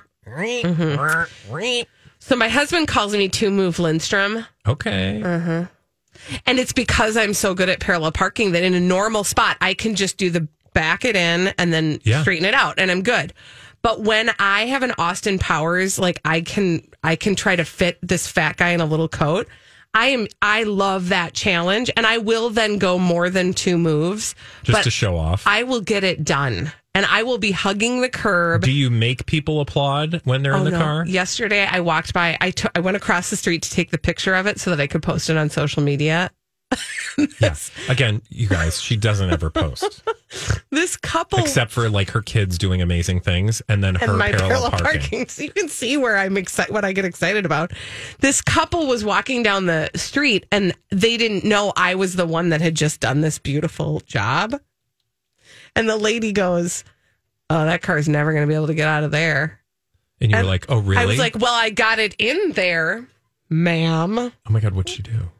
So 2.18 2.36
my 2.36 2.48
husband 2.48 2.88
calls 2.88 3.12
me 3.14 3.28
to 3.30 3.50
move 3.50 3.78
Lindstrom, 3.78 4.44
Okay. 4.66 5.22
and 6.46 6.58
it's 6.58 6.72
because 6.72 7.16
I'm 7.16 7.32
so 7.34 7.54
good 7.54 7.68
at 7.70 7.80
parallel 7.80 8.12
parking 8.12 8.52
that 8.52 8.62
in 8.62 8.74
a 8.74 8.80
normal 8.80 9.24
spot 9.24 9.56
I 9.60 9.74
can 9.74 9.94
just 9.94 10.16
do 10.18 10.30
the 10.30 10.46
back 10.74 11.04
it 11.04 11.16
in 11.16 11.48
and 11.58 11.72
then 11.72 12.00
Yeah. 12.04 12.20
straighten 12.20 12.44
it 12.44 12.54
out, 12.54 12.74
and 12.78 12.90
I'm 12.90 13.02
good. 13.02 13.32
But 13.82 14.02
when 14.02 14.30
I 14.38 14.66
have 14.66 14.82
an 14.82 14.92
Austin 14.98 15.38
Powers, 15.38 15.98
like 15.98 16.20
I 16.24 16.42
can, 16.42 16.82
I 17.02 17.16
can 17.16 17.34
try 17.34 17.56
to 17.56 17.64
fit 17.64 17.98
this 18.02 18.26
fat 18.26 18.58
guy 18.58 18.68
in 18.70 18.80
a 18.82 18.84
little 18.84 19.08
coat. 19.08 19.48
I 19.92 20.06
am, 20.08 20.28
I 20.40 20.62
love 20.62 21.08
that 21.08 21.34
challenge, 21.34 21.90
and 21.96 22.06
I 22.06 22.18
will 22.18 22.50
then 22.50 22.78
go 22.78 22.98
more 22.98 23.28
than 23.28 23.52
two 23.52 23.76
moves, 23.76 24.36
Just 24.62 24.84
to 24.84 24.90
show 24.90 25.16
off. 25.16 25.46
I 25.46 25.64
will 25.64 25.80
get 25.80 26.04
it 26.04 26.24
done, 26.24 26.72
and 26.94 27.04
I 27.06 27.24
will 27.24 27.38
be 27.38 27.50
hugging 27.50 28.00
the 28.00 28.08
curb. 28.08 28.62
Do 28.62 28.70
you 28.70 28.88
make 28.88 29.26
people 29.26 29.60
applaud 29.60 30.20
when 30.24 30.42
they're 30.42 30.54
in 30.54 30.60
oh, 30.60 30.64
the 30.64 30.70
no. 30.70 30.78
car? 30.78 31.06
Yesterday, 31.06 31.66
I 31.66 31.80
walked 31.80 32.14
by. 32.14 32.38
I. 32.40 32.52
I 32.74 32.80
went 32.80 32.96
across 32.96 33.30
the 33.30 33.36
street 33.36 33.62
to 33.62 33.70
take 33.70 33.90
the 33.90 33.98
picture 33.98 34.34
of 34.34 34.46
it 34.46 34.60
so 34.60 34.70
that 34.70 34.80
I 34.80 34.86
could 34.86 35.02
post 35.02 35.28
it 35.28 35.36
on 35.36 35.50
social 35.50 35.82
media. 35.82 36.30
Yes. 37.40 37.70
Again, 37.88 38.22
you 38.30 38.48
guys, 38.48 38.80
she 38.80 38.96
doesn't 38.96 39.30
ever 39.30 39.50
post 39.50 40.02
This 40.70 40.96
couple 40.96 41.40
except 41.40 41.72
for 41.72 41.90
like 41.90 42.10
her 42.10 42.22
kids 42.22 42.56
doing 42.56 42.80
amazing 42.80 43.20
things 43.20 43.60
and 43.68 43.82
then 43.82 43.96
and 43.96 44.10
her 44.10 44.16
my 44.16 44.30
parallel, 44.30 44.48
parallel 44.48 44.70
parking. 44.70 45.00
parking. 45.00 45.28
So 45.28 45.42
you 45.42 45.50
can 45.50 45.68
see 45.68 45.96
where 45.96 46.16
I'm 46.16 46.36
excited. 46.36 46.72
What 46.72 46.84
I 46.84 46.92
get 46.92 47.04
excited 47.04 47.44
about. 47.44 47.72
This 48.20 48.40
couple 48.40 48.86
was 48.86 49.04
walking 49.04 49.42
down 49.42 49.66
the 49.66 49.90
street 49.96 50.46
and 50.52 50.72
they 50.90 51.16
didn't 51.16 51.44
know 51.44 51.72
I 51.76 51.96
was 51.96 52.14
the 52.14 52.26
one 52.26 52.50
that 52.50 52.60
had 52.60 52.76
just 52.76 53.00
done 53.00 53.20
this 53.20 53.38
beautiful 53.40 54.00
job. 54.06 54.54
And 55.74 55.88
the 55.88 55.96
lady 55.96 56.32
goes, 56.32 56.84
"Oh, 57.50 57.64
that 57.64 57.82
car's 57.82 58.08
never 58.08 58.32
going 58.32 58.44
to 58.44 58.48
be 58.48 58.54
able 58.54 58.68
to 58.68 58.74
get 58.74 58.88
out 58.88 59.02
of 59.02 59.10
there." 59.10 59.60
And 60.20 60.30
you 60.30 60.36
were 60.36 60.40
And 60.40 60.48
like, 60.48 60.66
oh, 60.68 60.78
really? 60.78 61.02
I 61.02 61.06
was 61.06 61.18
like, 61.18 61.36
"Well, 61.38 61.54
I 61.54 61.70
got 61.70 61.98
it 61.98 62.14
in 62.18 62.52
there, 62.52 63.08
ma'am." 63.48 64.16
oh 64.18 64.32
my 64.48 64.60
God, 64.60 64.74
what'd 64.74 64.94
she 64.94 65.02
do? 65.02 65.30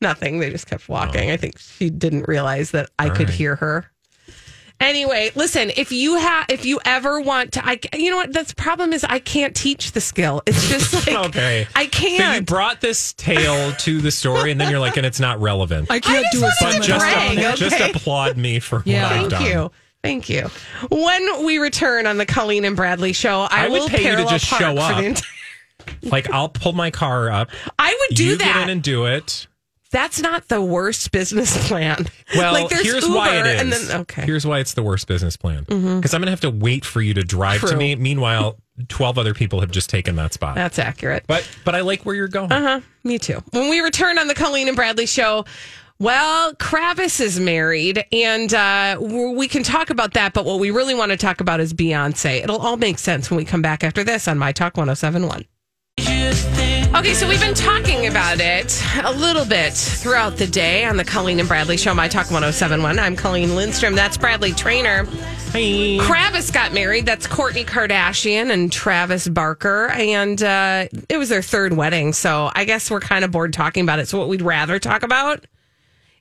Nothing. 0.00 0.38
They 0.40 0.50
just 0.50 0.66
kept 0.66 0.88
walking. 0.88 1.30
I 1.30 1.36
think 1.36 1.58
she 1.58 1.90
didn't 1.90 2.26
realize 2.28 2.70
that 2.72 2.90
I 2.98 3.08
All 3.08 3.14
could 3.16 3.28
right. 3.28 3.36
hear 3.36 3.56
her. 3.56 3.90
Anyway, 4.80 5.30
listen, 5.34 5.70
if 5.76 5.92
you 5.92 6.16
have, 6.16 6.46
if 6.48 6.64
you 6.64 6.80
ever 6.86 7.20
want 7.20 7.52
to, 7.52 7.62
I, 7.66 7.78
you 7.94 8.10
know 8.10 8.16
what, 8.16 8.32
the 8.32 8.50
problem 8.56 8.94
is 8.94 9.04
I 9.04 9.18
can't 9.18 9.54
teach 9.54 9.92
the 9.92 10.00
skill. 10.00 10.40
It's 10.46 10.70
just 10.70 11.06
like, 11.06 11.26
Okay. 11.28 11.66
I 11.76 11.84
can't. 11.84 12.36
You 12.36 12.40
brought 12.46 12.80
this 12.80 13.12
tale 13.12 13.72
to 13.72 14.00
the 14.00 14.10
story, 14.10 14.50
and 14.50 14.58
then 14.58 14.70
you're 14.70 14.80
like, 14.80 14.96
and 14.96 15.04
it's 15.04 15.20
not 15.20 15.38
relevant. 15.38 15.90
I 15.90 16.00
can't 16.00 16.24
just 16.32 16.38
do 16.40 16.46
a 16.46 16.50
wanted 16.66 16.78
but 16.78 16.82
to 16.84 16.88
just, 16.92 17.00
brag, 17.04 17.56
just 17.58 17.94
applaud 17.96 18.38
me 18.38 18.58
for 18.58 18.82
Yeah. 18.86 19.02
what 19.02 19.12
I've 19.12 19.18
Thank 19.18 19.30
done. 19.32 19.44
you. 19.44 19.70
Thank 20.02 20.28
you. 20.30 20.48
When 20.90 21.44
we 21.44 21.58
return 21.58 22.06
on 22.06 22.16
the 22.16 22.24
Colleen 22.24 22.64
and 22.64 22.74
Bradley 22.74 23.12
show, 23.12 23.40
I, 23.50 23.66
I 23.66 23.68
will 23.68 23.86
pay 23.86 24.08
you 24.10 24.16
to 24.16 24.24
just 24.30 24.46
show 24.46 24.78
up. 24.78 25.02
entire- 25.02 25.22
Like 26.04 26.30
I'll 26.30 26.48
pull 26.48 26.72
my 26.72 26.90
car 26.90 27.30
up. 27.30 27.50
I 27.78 27.94
would 28.08 28.16
do 28.16 28.24
you 28.24 28.36
that. 28.36 28.44
get 28.54 28.62
in 28.62 28.70
and 28.70 28.82
do 28.82 29.04
it. 29.04 29.46
That's 29.92 30.20
not 30.20 30.48
the 30.48 30.62
worst 30.62 31.10
business 31.10 31.68
plan. 31.68 32.06
Well, 32.36 32.52
like 32.52 32.68
there's 32.68 32.82
here's 32.82 33.04
Uber, 33.04 33.16
why 33.16 33.36
it 33.40 33.46
is. 33.46 33.60
and 33.60 33.72
then 33.72 34.00
okay. 34.02 34.22
Here's 34.22 34.46
why 34.46 34.60
it's 34.60 34.74
the 34.74 34.82
worst 34.82 35.06
business 35.08 35.36
plan. 35.36 35.64
Because 35.64 36.14
I'm 36.14 36.20
going 36.20 36.26
to 36.26 36.30
have 36.30 36.40
to 36.42 36.50
wait 36.50 36.84
for 36.84 37.00
you 37.02 37.14
to 37.14 37.22
drive 37.22 37.60
to 37.62 37.76
me. 37.76 37.96
Meanwhile, 37.96 38.56
12 38.88 39.18
other 39.18 39.34
people 39.34 39.60
have 39.60 39.70
just 39.70 39.90
taken 39.90 40.16
that 40.16 40.32
spot. 40.32 40.54
That's 40.54 40.78
accurate. 40.78 41.24
but 41.26 41.48
but 41.64 41.74
I 41.74 41.80
like 41.80 42.06
where 42.06 42.14
you're 42.14 42.28
going. 42.28 42.52
Uh 42.52 42.60
huh. 42.60 42.80
Me 43.04 43.18
too. 43.18 43.42
When 43.50 43.68
we 43.68 43.80
return 43.80 44.18
on 44.18 44.28
the 44.28 44.34
Colleen 44.34 44.68
and 44.68 44.76
Bradley 44.76 45.06
show, 45.06 45.44
well, 45.98 46.54
Kravis 46.54 47.20
is 47.20 47.38
married, 47.38 48.02
and 48.10 48.54
uh, 48.54 48.96
we 49.00 49.48
can 49.48 49.62
talk 49.62 49.90
about 49.90 50.14
that. 50.14 50.32
But 50.32 50.46
what 50.46 50.58
we 50.60 50.70
really 50.70 50.94
want 50.94 51.10
to 51.10 51.16
talk 51.18 51.40
about 51.42 51.60
is 51.60 51.74
Beyonce. 51.74 52.42
It'll 52.42 52.58
all 52.58 52.76
make 52.78 52.98
sense 52.98 53.30
when 53.30 53.36
we 53.36 53.44
come 53.44 53.60
back 53.60 53.84
after 53.84 54.02
this 54.02 54.26
on 54.28 54.38
My 54.38 54.52
Talk 54.52 54.76
1071. 54.78 55.44
Okay, 57.00 57.14
so 57.14 57.26
we've 57.26 57.40
been 57.40 57.54
talking 57.54 58.08
about 58.08 58.40
it 58.40 58.84
a 59.04 59.10
little 59.10 59.46
bit 59.46 59.72
throughout 59.72 60.36
the 60.36 60.46
day 60.46 60.84
on 60.84 60.98
the 60.98 61.04
Colleen 61.04 61.40
and 61.40 61.48
Bradley 61.48 61.78
show, 61.78 61.94
My 61.94 62.08
Talk 62.08 62.30
1071. 62.30 62.98
I'm 62.98 63.16
Colleen 63.16 63.56
Lindstrom. 63.56 63.94
That's 63.94 64.18
Bradley 64.18 64.52
Traynor. 64.52 65.06
Hey. 65.50 65.98
Travis 66.00 66.50
got 66.50 66.74
married. 66.74 67.06
That's 67.06 67.26
Kourtney 67.26 67.64
Kardashian 67.64 68.50
and 68.50 68.70
Travis 68.70 69.26
Barker. 69.26 69.88
And 69.88 70.42
uh, 70.42 70.88
it 71.08 71.16
was 71.16 71.30
their 71.30 71.40
third 71.40 71.72
wedding. 71.72 72.12
So 72.12 72.50
I 72.54 72.66
guess 72.66 72.90
we're 72.90 73.00
kind 73.00 73.24
of 73.24 73.30
bored 73.30 73.54
talking 73.54 73.82
about 73.82 73.98
it. 73.98 74.06
So 74.06 74.18
what 74.18 74.28
we'd 74.28 74.42
rather 74.42 74.78
talk 74.78 75.02
about 75.02 75.46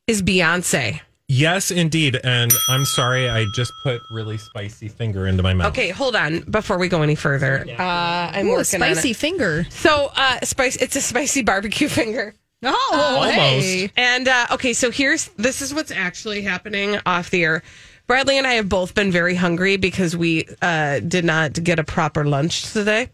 is 0.07 0.21
Beyonce. 0.21 1.01
Yes, 1.31 1.69
indeed. 1.69 2.19
And 2.23 2.51
I'm 2.69 2.85
sorry, 2.85 3.29
I 3.29 3.45
just 3.55 3.71
put 3.83 4.01
really 4.09 4.37
spicy 4.39 4.87
finger 4.87 5.27
into 5.27 5.43
my 5.43 5.53
mouth. 5.53 5.67
Okay, 5.67 5.89
hold 5.89 6.15
on 6.15 6.39
before 6.41 6.79
we 6.79 6.89
go 6.89 7.03
any 7.03 7.13
further. 7.15 7.65
Uh, 7.77 7.81
I'm 8.33 8.47
Ooh, 8.47 8.49
a 8.49 8.55
working 8.57 8.81
on 8.81 8.93
spicy 8.95 9.11
it. 9.11 9.15
finger. 9.17 9.65
So 9.69 10.09
uh, 10.15 10.39
spice. 10.43 10.75
It's 10.77 10.95
a 10.95 11.01
spicy 11.01 11.43
barbecue 11.43 11.87
finger. 12.01 12.33
Oh, 12.63 12.89
Almost. 13.21 13.31
hey. 13.35 13.91
And 13.95 14.27
uh, 14.27 14.47
okay, 14.53 14.73
so 14.73 14.89
here's 14.91 15.27
this 15.37 15.61
is 15.61 15.73
what's 15.73 15.91
actually 15.91 16.41
happening 16.41 16.97
off 17.05 17.29
the 17.29 17.43
air. 17.43 17.63
Bradley 18.07 18.39
and 18.39 18.47
I 18.47 18.53
have 18.53 18.67
both 18.67 18.95
been 18.95 19.11
very 19.11 19.35
hungry 19.35 19.77
because 19.77 20.17
we 20.17 20.47
uh, 20.63 20.99
did 20.99 21.23
not 21.23 21.53
get 21.63 21.77
a 21.77 21.83
proper 21.83 22.25
lunch 22.25 22.73
today. 22.73 23.09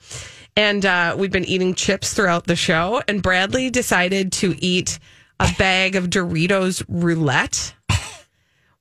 And 0.56 0.86
uh, 0.86 1.16
we've 1.20 1.34
been 1.34 1.44
eating 1.44 1.76
chips 1.76 2.14
throughout 2.14 2.48
the 2.48 2.56
show. 2.56 3.02
And 3.10 3.22
Bradley 3.22 3.70
decided 3.70 4.32
to 4.32 4.56
eat 4.64 5.00
a 5.38 5.52
bag 5.60 5.98
of 5.98 6.06
Doritos 6.10 6.82
roulette, 6.88 7.74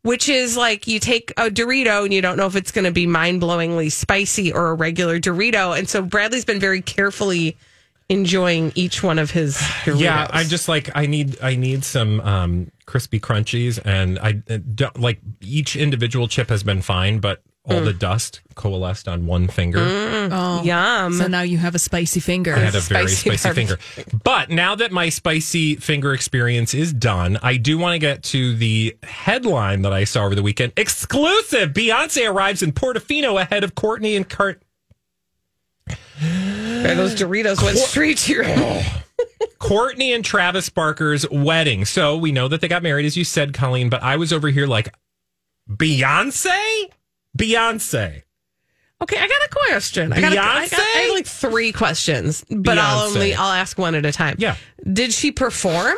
which 0.04 0.28
is 0.28 0.54
like 0.54 0.86
you 0.86 1.00
take 1.00 1.30
a 1.32 1.50
Dorito 1.50 2.04
and 2.04 2.12
you 2.12 2.20
don't 2.20 2.36
know 2.36 2.46
if 2.46 2.54
it's 2.56 2.70
going 2.70 2.84
to 2.84 2.90
be 2.92 3.06
mind 3.06 3.40
blowingly 3.40 3.90
spicy 3.90 4.52
or 4.52 4.68
a 4.68 4.74
regular 4.74 5.18
Dorito. 5.18 5.76
And 5.76 5.88
so 5.88 6.02
Bradley's 6.02 6.44
been 6.44 6.60
very 6.60 6.82
carefully 6.82 7.56
enjoying 8.10 8.70
each 8.74 9.02
one 9.02 9.18
of 9.18 9.30
his 9.30 9.56
Doritos. 9.56 10.00
Yeah, 10.00 10.28
I'm 10.30 10.46
just 10.46 10.68
like 10.68 10.90
I 10.94 11.06
need 11.06 11.38
I 11.42 11.56
need 11.56 11.84
some 11.84 12.20
um 12.20 12.70
crispy 12.84 13.18
crunchies 13.18 13.80
and 13.82 14.18
I 14.18 14.42
uh, 14.48 14.58
don't 14.74 15.00
like 15.00 15.20
each 15.40 15.74
individual 15.74 16.28
chip 16.28 16.50
has 16.50 16.62
been 16.62 16.82
fine, 16.82 17.18
but 17.18 17.42
all 17.66 17.80
Mm. 17.80 17.84
the 17.86 17.92
dust 17.94 18.42
coalesced 18.54 19.08
on 19.08 19.24
one 19.26 19.48
finger. 19.48 19.78
Oh. 19.80 20.62
Yum. 20.62 21.14
So 21.14 21.26
now 21.28 21.40
you 21.40 21.56
have 21.58 21.74
a 21.74 21.78
spicy 21.78 22.20
finger. 22.20 22.54
I 22.54 22.58
had 22.58 22.74
a 22.74 22.80
very 22.80 23.08
Spicy 23.08 23.36
spicy 23.38 23.54
finger. 23.54 23.78
But 24.22 24.50
now 24.50 24.74
that 24.74 24.92
my 24.92 25.08
spicy 25.08 25.76
finger 25.76 26.12
experience 26.12 26.74
is 26.74 26.92
done, 26.92 27.38
I 27.42 27.56
do 27.56 27.78
want 27.78 27.94
to 27.94 27.98
get 27.98 28.22
to 28.24 28.54
the 28.54 28.96
headline 29.02 29.80
that 29.82 29.92
I 29.94 30.04
saw 30.04 30.24
over 30.26 30.34
the 30.34 30.42
weekend. 30.42 30.74
Exclusive! 30.76 31.70
Beyonce 31.70 32.30
arrives 32.30 32.62
in 32.62 32.72
Portofino 32.72 33.40
ahead 33.40 33.64
of 33.64 33.74
Kourtney 33.74 34.14
and 34.16 34.28
Cart. 34.28 34.60
And 36.20 36.98
those 36.98 37.14
Doritos 37.14 37.62
went 37.62 37.78
straight 37.78 38.18
to 38.18 38.32
your. 38.32 38.44
Kourtney 39.58 40.14
and 40.14 40.22
Travis 40.24 40.68
Barker's 40.68 41.26
wedding. 41.30 41.84
So 41.86 42.16
we 42.16 42.30
know 42.32 42.48
that 42.48 42.60
they 42.60 42.68
got 42.68 42.82
married, 42.82 43.06
as 43.06 43.16
you 43.16 43.24
said, 43.24 43.54
Colleen, 43.54 43.88
but 43.88 44.02
I 44.02 44.16
was 44.16 44.32
over 44.32 44.48
here 44.48 44.66
like, 44.66 44.94
Beyonce? 45.70 46.90
Beyonce. 47.36 48.22
Okay, 49.02 49.18
I 49.18 49.28
got 49.28 49.44
a 49.44 49.48
question. 49.50 50.12
I 50.12 50.20
got, 50.20 50.32
a, 50.32 50.38
I, 50.38 50.42
got 50.42 50.56
I 50.56 50.66
Beyonce? 50.66 51.02
have 51.02 51.10
like 51.10 51.26
three 51.26 51.72
questions, 51.72 52.44
but 52.48 52.78
I'll 52.78 53.08
only 53.08 53.34
I'll 53.34 53.52
ask 53.52 53.76
one 53.76 53.94
at 53.94 54.06
a 54.06 54.12
time. 54.12 54.36
Yeah. 54.38 54.56
Did 54.92 55.12
she 55.12 55.32
perform? 55.32 55.96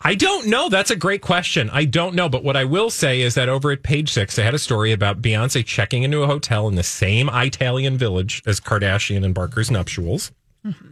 I 0.00 0.14
don't 0.14 0.46
know. 0.46 0.68
That's 0.68 0.90
a 0.90 0.96
great 0.96 1.22
question. 1.22 1.70
I 1.70 1.84
don't 1.84 2.14
know. 2.14 2.28
But 2.28 2.44
what 2.44 2.56
I 2.56 2.64
will 2.64 2.88
say 2.88 3.20
is 3.20 3.34
that 3.34 3.48
over 3.48 3.72
at 3.72 3.82
page 3.82 4.12
six, 4.12 4.36
they 4.36 4.44
had 4.44 4.54
a 4.54 4.58
story 4.58 4.92
about 4.92 5.20
Beyonce 5.20 5.64
checking 5.64 6.04
into 6.04 6.22
a 6.22 6.26
hotel 6.26 6.68
in 6.68 6.76
the 6.76 6.84
same 6.84 7.28
Italian 7.32 7.98
village 7.98 8.42
as 8.46 8.60
Kardashian 8.60 9.24
and 9.24 9.34
Barker's 9.34 9.70
nuptials. 9.70 10.30
Mm-hmm. 10.64 10.90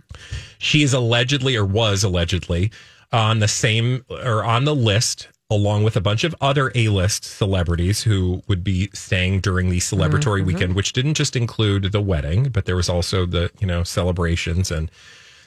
She 0.59 0.83
is 0.83 0.93
allegedly, 0.93 1.57
or 1.57 1.65
was 1.65 2.03
allegedly, 2.03 2.73
on 3.13 3.39
the 3.39 3.49
same 3.49 4.05
or 4.11 4.45
on 4.45 4.65
the 4.65 4.75
list 4.75 5.29
along 5.49 5.85
with 5.85 5.97
a 5.97 6.01
bunch 6.01 6.25
of 6.25 6.35
other 6.41 6.73
A-list 6.75 7.25
celebrities 7.25 8.03
who 8.03 8.43
would 8.49 8.65
be 8.65 8.91
staying 8.93 9.41
during 9.41 9.71
the 9.71 9.79
celebratory 9.79 10.45
weekend, 10.45 10.75
which 10.75 10.93
didn't 10.93 11.15
just 11.15 11.37
include 11.37 11.93
the 11.93 12.01
wedding, 12.01 12.49
but 12.49 12.65
there 12.65 12.75
was 12.77 12.89
also 12.89 13.25
the 13.27 13.51
you 13.61 13.67
know 13.67 13.83
celebrations 13.85 14.71
and 14.71 14.91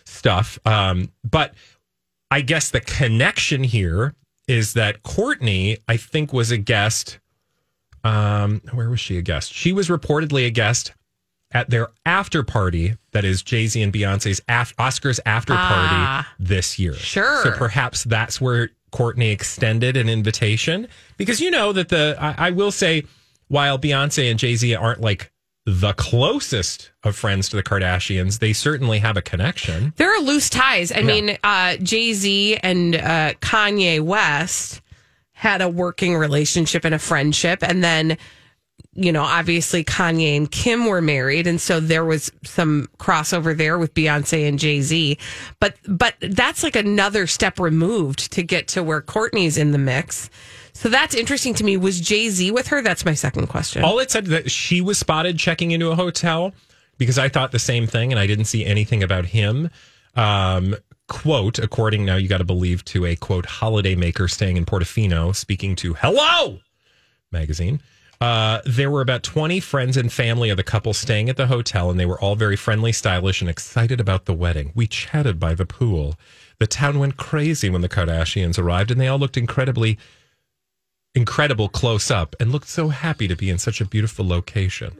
stuff. 0.05 0.57
Um, 0.65 1.11
but 1.29 1.53
I 2.31 2.41
guess 2.41 2.69
the 2.71 2.79
connection 2.81 3.63
here 3.63 4.13
is 4.47 4.73
that 4.73 5.03
Kourtney, 5.03 5.77
I 5.87 5.97
think, 5.97 6.31
was 6.33 6.49
a 6.51 6.57
guest. 6.57 7.19
Um, 8.03 8.61
where 8.71 8.89
was 8.89 8.99
she 8.99 9.17
a 9.17 9.21
guest? 9.21 9.53
She 9.53 9.73
was 9.73 9.89
reportedly 9.89 10.45
a 10.47 10.49
guest 10.49 10.93
at 11.51 11.69
their 11.69 11.89
after 12.05 12.43
party. 12.43 12.95
That 13.11 13.25
is 13.25 13.41
Jay 13.43 13.67
Z 13.67 13.81
and 13.81 13.91
Beyonce's 13.91 14.39
af- 14.47 14.75
Oscars 14.77 15.19
after 15.25 15.53
party 15.53 15.95
Ah. 15.95 16.33
this 16.39 16.79
year. 16.79 16.93
Sure. 16.93 17.43
So 17.43 17.51
perhaps 17.51 18.05
that's 18.05 18.39
where 18.39 18.69
Kourtney 18.91 19.31
extended 19.31 19.97
an 19.97 20.09
invitation 20.09 20.87
because 21.17 21.39
you 21.39 21.51
know 21.51 21.71
that 21.73 21.89
the 21.89 22.15
I, 22.19 22.47
I 22.47 22.49
will 22.51 22.71
say 22.71 23.03
while 23.47 23.77
Beyonce 23.79 24.29
and 24.29 24.39
Jay 24.39 24.55
Z 24.55 24.75
aren't 24.75 25.01
like 25.01 25.31
the 25.65 25.93
closest 25.93 26.91
of 27.03 27.15
friends 27.15 27.49
to 27.49 27.55
the 27.55 27.63
Kardashians, 27.63 28.39
they 28.39 28.53
certainly 28.53 28.99
have 28.99 29.17
a 29.17 29.21
connection. 29.21 29.93
There 29.97 30.15
are 30.15 30.21
loose 30.21 30.49
ties. 30.49 30.91
I 30.91 31.01
mean, 31.01 31.37
uh, 31.43 31.77
Jay 31.77 32.13
Z 32.13 32.57
and 32.57 32.95
uh, 32.95 33.33
Kanye 33.41 34.01
West 34.01 34.81
had 35.33 35.61
a 35.61 35.69
working 35.69 36.15
relationship 36.15 36.85
and 36.85 36.95
a 36.95 36.99
friendship, 36.99 37.63
and 37.63 37.83
then 37.83 38.17
you 38.93 39.11
know, 39.11 39.23
obviously 39.23 39.83
Kanye 39.83 40.35
and 40.35 40.49
Kim 40.51 40.85
were 40.85 41.01
married, 41.01 41.47
and 41.47 41.59
so 41.59 41.79
there 41.79 42.05
was 42.05 42.31
some 42.43 42.89
crossover 42.97 43.55
there 43.55 43.77
with 43.77 43.93
Beyonce 43.93 44.47
and 44.47 44.59
Jay 44.59 44.81
Z. 44.81 45.17
But 45.59 45.75
but 45.87 46.15
that's 46.21 46.63
like 46.63 46.75
another 46.75 47.27
step 47.27 47.59
removed 47.59 48.31
to 48.33 48.43
get 48.43 48.67
to 48.69 48.83
where 48.83 49.01
Kourtney's 49.01 49.57
in 49.57 49.71
the 49.71 49.77
mix. 49.77 50.29
So 50.73 50.89
that's 50.89 51.15
interesting 51.15 51.53
to 51.55 51.63
me. 51.63 51.77
Was 51.77 51.99
Jay 51.99 52.29
Z 52.29 52.51
with 52.51 52.67
her? 52.67 52.81
That's 52.81 53.05
my 53.05 53.13
second 53.13 53.47
question. 53.47 53.83
All 53.83 53.99
it 53.99 54.11
said 54.11 54.27
that 54.27 54.51
she 54.51 54.81
was 54.81 54.97
spotted 54.97 55.37
checking 55.37 55.71
into 55.71 55.89
a 55.89 55.95
hotel 55.95 56.53
because 56.97 57.17
I 57.17 57.29
thought 57.29 57.51
the 57.51 57.59
same 57.59 57.87
thing 57.87 58.11
and 58.11 58.19
I 58.19 58.27
didn't 58.27 58.45
see 58.45 58.65
anything 58.65 59.03
about 59.03 59.25
him. 59.25 59.69
Um, 60.15 60.75
quote, 61.07 61.59
according 61.59 62.05
now, 62.05 62.15
you 62.15 62.27
got 62.27 62.37
to 62.37 62.45
believe 62.45 62.85
to 62.85 63.05
a 63.05 63.15
quote 63.15 63.45
holiday 63.45 63.95
maker 63.95 64.27
staying 64.27 64.57
in 64.57 64.65
Portofino, 64.65 65.35
speaking 65.35 65.75
to 65.77 65.95
Hello 65.95 66.59
magazine. 67.31 67.81
Uh, 68.21 68.59
there 68.65 68.91
were 68.91 69.01
about 69.01 69.23
20 69.23 69.61
friends 69.61 69.95
and 69.95 70.11
family 70.11 70.49
of 70.49 70.57
the 70.57 70.63
couple 70.63 70.93
staying 70.93 71.29
at 71.29 71.37
the 71.37 71.47
hotel, 71.47 71.89
and 71.89 71.97
they 71.97 72.05
were 72.05 72.19
all 72.19 72.35
very 72.35 72.57
friendly, 72.57 72.91
stylish, 72.91 73.39
and 73.39 73.49
excited 73.49 74.01
about 74.01 74.25
the 74.25 74.33
wedding. 74.33 74.73
We 74.75 74.87
chatted 74.87 75.39
by 75.39 75.53
the 75.53 75.65
pool. 75.65 76.15
The 76.59 76.67
town 76.67 76.99
went 76.99 77.15
crazy 77.15 77.69
when 77.69 77.81
the 77.81 77.87
Kardashians 77.87 78.59
arrived, 78.59 78.91
and 78.91 78.99
they 78.99 79.07
all 79.07 79.19
looked 79.19 79.37
incredibly 79.37 79.97
incredible 81.15 81.69
close 81.69 82.11
up 82.11 82.35
and 82.39 82.51
looked 82.51 82.67
so 82.67 82.89
happy 82.89 83.27
to 83.27 83.35
be 83.35 83.49
in 83.49 83.57
such 83.57 83.81
a 83.81 83.85
beautiful 83.85 84.27
location. 84.27 84.99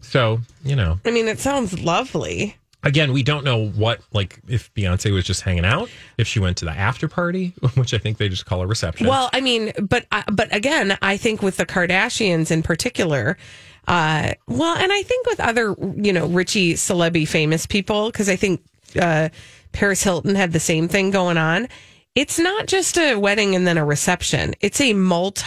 So, 0.00 0.40
you 0.64 0.76
know, 0.76 1.00
I 1.04 1.10
mean, 1.10 1.26
it 1.28 1.40
sounds 1.40 1.78
lovely. 1.80 2.56
Again, 2.82 3.12
we 3.12 3.22
don't 3.22 3.44
know 3.44 3.68
what, 3.68 4.00
like, 4.12 4.40
if 4.48 4.72
Beyonce 4.74 5.12
was 5.12 5.24
just 5.24 5.42
hanging 5.42 5.64
out, 5.64 5.90
if 6.16 6.26
she 6.26 6.40
went 6.40 6.56
to 6.58 6.64
the 6.64 6.70
after 6.70 7.08
party, 7.08 7.54
which 7.74 7.94
I 7.94 7.98
think 7.98 8.18
they 8.18 8.28
just 8.28 8.46
call 8.46 8.62
a 8.62 8.66
reception. 8.66 9.06
Well, 9.06 9.30
I 9.32 9.40
mean, 9.40 9.72
but 9.80 10.06
uh, 10.12 10.22
but 10.32 10.54
again, 10.54 10.96
I 11.02 11.16
think 11.16 11.42
with 11.42 11.56
the 11.56 11.66
Kardashians 11.66 12.50
in 12.50 12.62
particular, 12.62 13.36
uh, 13.86 14.32
well, 14.46 14.76
and 14.76 14.92
I 14.92 15.02
think 15.02 15.26
with 15.26 15.40
other 15.40 15.74
you 15.96 16.12
know 16.12 16.26
Richie 16.26 16.76
celebrity 16.76 17.24
famous 17.24 17.66
people 17.66 18.06
because 18.06 18.28
I 18.28 18.36
think 18.36 18.62
uh, 19.00 19.30
Paris 19.72 20.02
Hilton 20.02 20.34
had 20.34 20.52
the 20.52 20.60
same 20.60 20.88
thing 20.88 21.10
going 21.10 21.38
on. 21.38 21.68
It's 22.14 22.38
not 22.38 22.66
just 22.66 22.98
a 22.98 23.14
wedding 23.14 23.54
and 23.54 23.66
then 23.66 23.78
a 23.78 23.84
reception; 23.84 24.54
it's 24.60 24.80
a 24.80 24.92
multi 24.92 25.46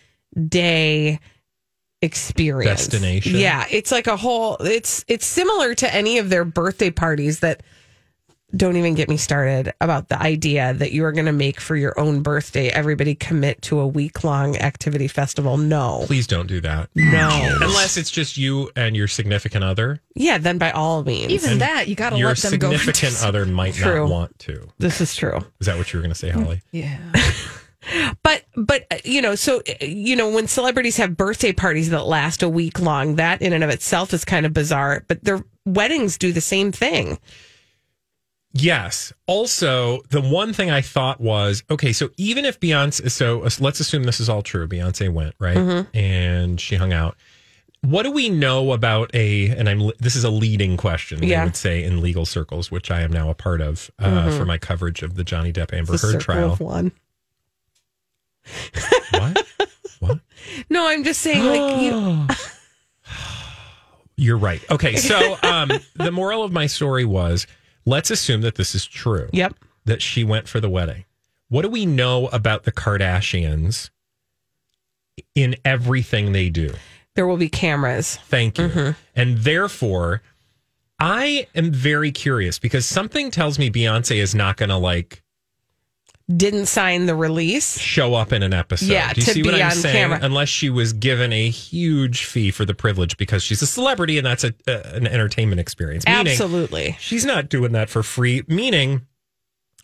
day 0.47 1.19
experience 2.01 2.81
Destination. 2.87 3.35
Yeah, 3.35 3.65
it's 3.69 3.91
like 3.91 4.07
a 4.07 4.17
whole 4.17 4.55
it's 4.57 5.05
it's 5.07 5.25
similar 5.25 5.75
to 5.75 5.93
any 5.93 6.17
of 6.17 6.29
their 6.29 6.43
birthday 6.43 6.89
parties 6.89 7.41
that 7.41 7.61
don't 8.53 8.75
even 8.75 8.95
get 8.95 9.07
me 9.07 9.15
started 9.15 9.71
about 9.79 10.09
the 10.09 10.21
idea 10.21 10.73
that 10.73 10.91
you 10.91 11.05
are 11.05 11.13
going 11.13 11.25
to 11.27 11.31
make 11.31 11.61
for 11.61 11.75
your 11.77 11.97
own 11.97 12.21
birthday 12.21 12.67
everybody 12.67 13.15
commit 13.15 13.61
to 13.61 13.79
a 13.79 13.87
week 13.87 14.25
long 14.25 14.57
activity 14.57 15.07
festival. 15.07 15.55
No. 15.55 16.03
Please 16.05 16.27
don't 16.27 16.47
do 16.47 16.59
that. 16.59 16.89
No. 16.93 17.29
Unless 17.61 17.95
it's 17.95 18.11
just 18.11 18.37
you 18.37 18.69
and 18.75 18.93
your 18.97 19.07
significant 19.07 19.63
other. 19.63 20.01
Yeah, 20.15 20.37
then 20.37 20.57
by 20.57 20.71
all 20.71 21.01
means. 21.05 21.31
Even 21.31 21.59
that, 21.59 21.87
you 21.87 21.95
got 21.95 22.09
to 22.09 22.17
Your 22.17 22.27
let 22.29 22.37
them 22.39 22.57
go. 22.59 22.71
significant 22.75 23.23
other 23.23 23.45
might 23.45 23.75
True. 23.75 24.01
not 24.01 24.09
want 24.09 24.39
to. 24.39 24.67
this 24.79 24.99
is 24.99 25.15
true. 25.15 25.39
Is 25.61 25.67
that 25.67 25.77
what 25.77 25.93
you 25.93 25.99
were 25.99 26.01
going 26.03 26.13
to 26.13 26.19
say, 26.19 26.29
Holly? 26.29 26.61
Yeah. 26.71 26.97
But 28.23 28.45
but 28.55 28.85
uh, 28.91 28.97
you 29.03 29.21
know, 29.21 29.35
so 29.35 29.61
uh, 29.67 29.85
you 29.85 30.15
know, 30.15 30.29
when 30.29 30.47
celebrities 30.47 30.97
have 30.97 31.17
birthday 31.17 31.51
parties 31.51 31.89
that 31.89 32.05
last 32.05 32.43
a 32.43 32.49
week 32.49 32.79
long, 32.79 33.15
that 33.15 33.41
in 33.41 33.53
and 33.53 33.63
of 33.63 33.69
itself 33.69 34.13
is 34.13 34.23
kind 34.23 34.45
of 34.45 34.53
bizarre. 34.53 35.03
But 35.07 35.23
their 35.23 35.43
weddings 35.65 36.17
do 36.17 36.31
the 36.31 36.41
same 36.41 36.71
thing. 36.71 37.17
Yes. 38.53 39.13
Also, 39.27 40.01
the 40.09 40.21
one 40.21 40.51
thing 40.53 40.69
I 40.69 40.81
thought 40.81 41.21
was 41.21 41.63
okay, 41.71 41.93
so 41.93 42.09
even 42.17 42.43
if 42.45 42.59
Beyonce, 42.59 43.09
so 43.09 43.43
uh, 43.43 43.49
let's 43.59 43.79
assume 43.79 44.03
this 44.03 44.19
is 44.19 44.27
all 44.29 44.41
true. 44.41 44.67
Beyonce 44.67 45.11
went, 45.11 45.35
right? 45.39 45.55
Mm-hmm. 45.57 45.97
And 45.97 46.59
she 46.59 46.75
hung 46.75 46.91
out. 46.91 47.15
What 47.83 48.03
do 48.03 48.11
we 48.11 48.29
know 48.29 48.73
about 48.73 49.09
a, 49.15 49.47
and 49.49 49.67
I'm, 49.69 49.89
this 49.99 50.15
is 50.15 50.23
a 50.23 50.29
leading 50.29 50.75
question, 50.77 51.23
Yeah. 51.23 51.41
I 51.41 51.45
would 51.45 51.55
say, 51.55 51.81
in 51.83 51.99
legal 52.01 52.25
circles, 52.27 52.69
which 52.69 52.91
I 52.91 53.01
am 53.01 53.11
now 53.11 53.29
a 53.29 53.33
part 53.33 53.59
of 53.61 53.89
uh, 53.97 54.37
for 54.37 54.45
my 54.45 54.57
coverage 54.59 55.01
of 55.01 55.15
the 55.15 55.23
Johnny 55.23 55.51
Depp 55.51 55.73
Amber 55.73 55.93
Mm-hmm. 55.93 56.11
Heard 56.11 56.21
trial. 56.21 56.51
of 56.51 56.59
one. 56.59 56.91
What? 59.11 59.45
what? 59.99 60.19
No, 60.81 60.87
I'm 60.87 61.03
just 61.03 61.21
saying, 61.21 61.45
like, 61.45 61.79
you, 61.83 62.27
You're 64.15 64.37
right. 64.37 64.63
Okay, 64.71 64.95
so 64.95 65.37
um, 65.43 65.69
the 65.93 66.11
moral 66.11 66.43
of 66.43 66.51
my 66.51 66.65
story 66.65 67.05
was 67.05 67.45
let's 67.85 68.09
assume 68.09 68.41
that 68.41 68.55
this 68.55 68.73
is 68.73 68.87
true. 68.87 69.29
yep. 69.31 69.53
that 69.85 70.01
she 70.01 70.23
went 70.23 70.47
for 70.47 70.59
the 70.59 70.69
wedding. 70.69 71.05
What 71.49 71.61
do 71.61 71.69
we 71.69 71.85
know 71.85 72.29
about 72.29 72.63
the 72.63 72.71
Kardashians 72.71 73.91
in 75.35 75.55
everything 75.63 76.31
they 76.31 76.49
do? 76.49 76.73
There 77.13 77.27
will 77.27 77.37
be 77.37 77.49
cameras. 77.49 78.15
Thank 78.15 78.57
you. 78.57 78.69
Mm-hmm. 78.69 78.91
And 79.15 79.37
therefore, 79.37 80.23
I 80.99 81.45
am 81.53 81.71
very 81.71 82.11
curious 82.11 82.57
because 82.57 82.87
something 82.87 83.29
tells 83.29 83.59
me 83.59 83.69
Beyonce 83.69 84.15
is 84.15 84.33
not 84.33 84.57
going 84.57 84.69
to 84.69 84.77
like 84.77 85.21
Didn't 86.35 86.67
sign 86.67 87.05
the 87.05 87.15
release. 87.15 87.77
show 87.79 88.13
up 88.15 88.31
in 88.31 88.43
an 88.43 88.53
episode. 88.53 88.85
Yeah, 88.87 89.11
Do 89.13 89.21
you 89.21 89.25
to 89.25 89.33
see 89.33 89.43
what 89.43 89.53
be 89.55 89.61
I'm 89.61 89.71
on 89.71 89.75
saying? 89.75 89.95
camera. 89.95 90.19
Unless 90.21 90.49
she 90.49 90.69
was 90.69 90.93
given 90.93 91.33
a 91.33 91.49
huge 91.49 92.25
fee 92.25 92.51
for 92.51 92.65
the 92.65 92.73
privilege 92.73 93.17
because 93.17 93.43
she's 93.43 93.61
a 93.61 93.67
celebrity 93.67 94.17
and 94.17 94.25
that's 94.25 94.43
a, 94.43 94.53
uh, 94.67 94.81
an 94.95 95.07
entertainment 95.07 95.59
experience. 95.59 96.05
Meaning, 96.05 96.27
Absolutely. 96.27 96.95
she's 96.99 97.25
not 97.25 97.49
doing 97.49 97.71
that 97.73 97.89
for 97.89 98.03
free 98.03 98.43
meaning 98.47 99.05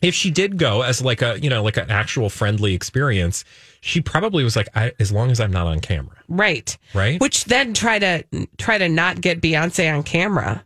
if 0.01 0.13
she 0.13 0.29
did 0.29 0.57
go 0.59 0.83
as 0.83 1.01
like 1.01 1.21
a 1.23 1.39
you 1.41 1.49
know 1.49 1.63
like 1.63 1.75
an 1.77 1.89
actual 1.89 2.29
friendly 2.29 2.75
experience 2.75 3.43
she 3.81 3.99
probably 3.99 4.43
was 4.43 4.55
like 4.55 4.67
I, 4.75 4.91
as 4.99 5.11
long 5.11 5.31
as 5.31 5.39
i'm 5.39 5.51
not 5.51 5.65
on 5.65 5.79
camera 5.79 6.15
Right. 6.29 6.77
right 6.93 7.19
Which 7.19 7.45
then 7.45 7.73
try 7.73 7.97
to 7.97 8.23
try 8.59 8.77
to 8.77 8.89
not 8.89 9.21
get 9.21 9.41
Beyonce 9.41 9.91
on 9.95 10.03
camera. 10.03 10.63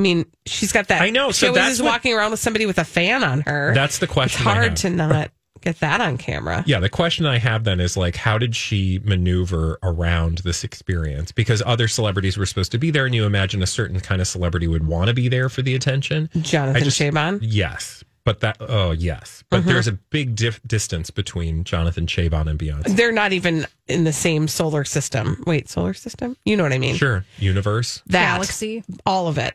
I 0.00 0.02
mean, 0.02 0.24
she's 0.46 0.72
got 0.72 0.88
that. 0.88 1.02
I 1.02 1.10
know, 1.10 1.28
She 1.30 1.40
so 1.40 1.48
always 1.48 1.62
that's 1.62 1.74
is 1.74 1.82
what- 1.82 1.90
walking 1.90 2.14
around 2.14 2.30
with 2.30 2.40
somebody 2.40 2.64
with 2.64 2.78
a 2.78 2.84
fan 2.84 3.22
on 3.22 3.42
her. 3.42 3.72
that's 3.74 3.98
the 3.98 4.04
it's 4.04 4.12
question 4.14 4.46
I 4.46 4.54
hard 4.54 4.76
to 4.76 4.88
not 4.90 5.30
get 5.60 5.78
that 5.80 6.00
on 6.00 6.16
camera. 6.16 6.64
yeah 6.66 6.80
the 6.80 6.88
question 6.88 7.26
i 7.26 7.36
have 7.36 7.64
then 7.64 7.80
is 7.80 7.94
like 7.94 8.16
how 8.16 8.38
did 8.38 8.56
she 8.56 8.98
maneuver 9.04 9.78
around 9.82 10.38
this 10.38 10.64
experience 10.64 11.32
because 11.32 11.62
other 11.66 11.86
celebrities 11.86 12.38
were 12.38 12.46
supposed 12.46 12.72
to 12.72 12.78
be 12.78 12.90
there 12.90 13.04
and 13.04 13.14
you 13.14 13.26
imagine 13.26 13.62
a 13.62 13.66
certain 13.66 14.00
kind 14.00 14.22
of 14.22 14.26
celebrity 14.26 14.66
would 14.66 14.86
want 14.86 15.08
to 15.08 15.12
be 15.12 15.28
there 15.28 15.50
for 15.50 15.60
the 15.60 15.74
attention 15.74 16.30
Jonathan 16.40 16.76
I 16.80 16.84
just- 16.84 16.98
Cheban. 16.98 17.40
yes 17.42 18.02
but 18.24 18.40
that 18.40 18.56
oh 18.60 18.90
yes 18.90 19.42
but 19.50 19.64
there's 19.64 19.88
a 19.88 19.92
big 19.92 20.34
dif- 20.34 20.62
distance 20.66 21.10
between 21.10 21.64
Jonathan 21.64 22.06
Cheban 22.06 22.46
and 22.48 22.58
beyonce 22.58 22.96
They're 22.96 23.12
not 23.12 23.32
even 23.32 23.66
in 23.88 24.04
the 24.04 24.12
same 24.12 24.46
solar 24.46 24.84
system. 24.84 25.42
Wait, 25.46 25.68
solar 25.68 25.94
system? 25.94 26.36
You 26.44 26.56
know 26.56 26.62
what 26.62 26.72
I 26.72 26.78
mean? 26.78 26.94
sure 26.94 27.24
universe 27.38 28.02
That 28.06 28.34
Galaxy. 28.34 28.84
all 29.04 29.26
of 29.28 29.38
it. 29.38 29.54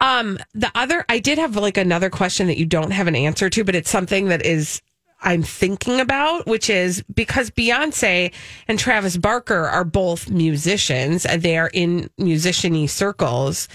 Um, 0.00 0.38
the 0.54 0.70
other, 0.74 1.04
I 1.08 1.18
did 1.18 1.38
have 1.38 1.56
like 1.56 1.76
another 1.76 2.10
question 2.10 2.46
that 2.48 2.58
you 2.58 2.66
don't 2.66 2.90
have 2.90 3.06
an 3.06 3.16
answer 3.16 3.48
to, 3.50 3.64
but 3.64 3.74
it's 3.74 3.90
something 3.90 4.28
that 4.28 4.44
is 4.44 4.82
I'm 5.24 5.42
thinking 5.44 6.00
about, 6.00 6.46
which 6.46 6.68
is 6.68 7.02
because 7.14 7.50
Beyonce 7.50 8.32
and 8.66 8.78
Travis 8.78 9.16
Barker 9.16 9.66
are 9.68 9.84
both 9.84 10.28
musicians 10.30 11.24
and 11.24 11.42
they 11.42 11.56
are 11.56 11.70
in 11.72 12.10
musiciany 12.18 12.88
circles. 12.90 13.68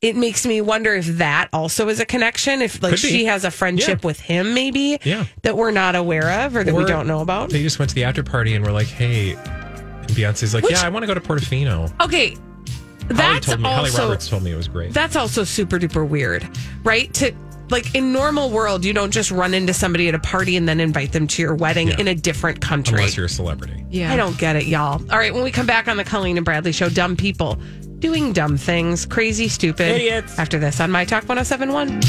It 0.00 0.14
makes 0.14 0.46
me 0.46 0.60
wonder 0.60 0.94
if 0.94 1.06
that 1.18 1.48
also 1.52 1.88
is 1.88 1.98
a 1.98 2.06
connection. 2.06 2.62
If 2.62 2.80
like 2.82 2.96
she 2.96 3.24
has 3.24 3.44
a 3.44 3.50
friendship 3.50 4.00
Yeah. 4.02 4.06
with 4.06 4.20
him, 4.20 4.54
maybe 4.54 4.98
Yeah. 5.02 5.24
that 5.42 5.56
we're 5.56 5.72
not 5.72 5.96
aware 5.96 6.44
of 6.46 6.54
or 6.54 6.62
that 6.62 6.72
we 6.72 6.84
don't 6.84 7.08
know 7.08 7.20
about. 7.20 7.50
They 7.50 7.62
just 7.64 7.80
went 7.80 7.88
to 7.88 7.94
the 7.96 8.04
after 8.04 8.22
party 8.22 8.54
and 8.54 8.64
were 8.64 8.70
like, 8.70 8.86
"Hey," 8.86 9.32
and 9.32 10.08
Beyonce's 10.10 10.54
like, 10.54 10.62
Which- 10.62 10.74
"Yeah, 10.74 10.86
I 10.86 10.88
want 10.88 11.02
to 11.02 11.08
go 11.08 11.14
to 11.14 11.20
Portofino." 11.20 11.92
Okay, 12.00 12.28
Holly 12.30 13.14
that's 13.14 13.46
told 13.46 13.60
me, 13.60 13.68
Holly 13.68 13.90
Roberts 13.90 14.28
told 14.28 14.44
me 14.44 14.52
it 14.52 14.56
was 14.56 14.68
great. 14.68 14.94
that's 14.94 15.16
also 15.16 15.42
super 15.42 15.80
duper 15.80 16.06
weird, 16.06 16.46
right? 16.84 17.12
To 17.14 17.32
like 17.70 17.92
in 17.96 18.12
normal 18.12 18.50
world, 18.50 18.84
you 18.84 18.92
don't 18.92 19.10
just 19.10 19.32
run 19.32 19.52
into 19.52 19.74
somebody 19.74 20.06
at 20.08 20.14
a 20.14 20.18
party 20.20 20.56
and 20.56 20.68
then 20.68 20.78
invite 20.78 21.10
them 21.10 21.26
to 21.26 21.42
your 21.42 21.56
wedding 21.56 21.88
Yeah. 21.88 21.96
in 21.98 22.06
a 22.06 22.14
different 22.14 22.60
country. 22.60 22.98
Unless 22.98 23.16
you're 23.16 23.26
a 23.26 23.28
celebrity. 23.28 23.84
Yeah. 23.90 24.12
I 24.12 24.16
don't 24.16 24.38
get 24.38 24.54
it, 24.54 24.66
y'all. 24.66 25.02
All 25.10 25.18
right, 25.18 25.34
when 25.34 25.42
we 25.42 25.50
come 25.50 25.66
back 25.66 25.88
on 25.88 25.96
the 25.96 26.04
Colleen 26.04 26.36
and 26.38 26.44
Bradley 26.46 26.70
show, 26.72 26.88
dumb 26.88 27.16
people 27.16 27.58
doing 27.98 28.32
dumb 28.32 28.56
things, 28.56 29.06
crazy, 29.06 29.48
stupid. 29.48 29.94
Idiots. 29.96 30.38
After 30.38 30.58
this 30.58 30.80
on 30.80 30.90
My 30.90 31.04
Talk 31.04 31.28
1071. 31.28 32.00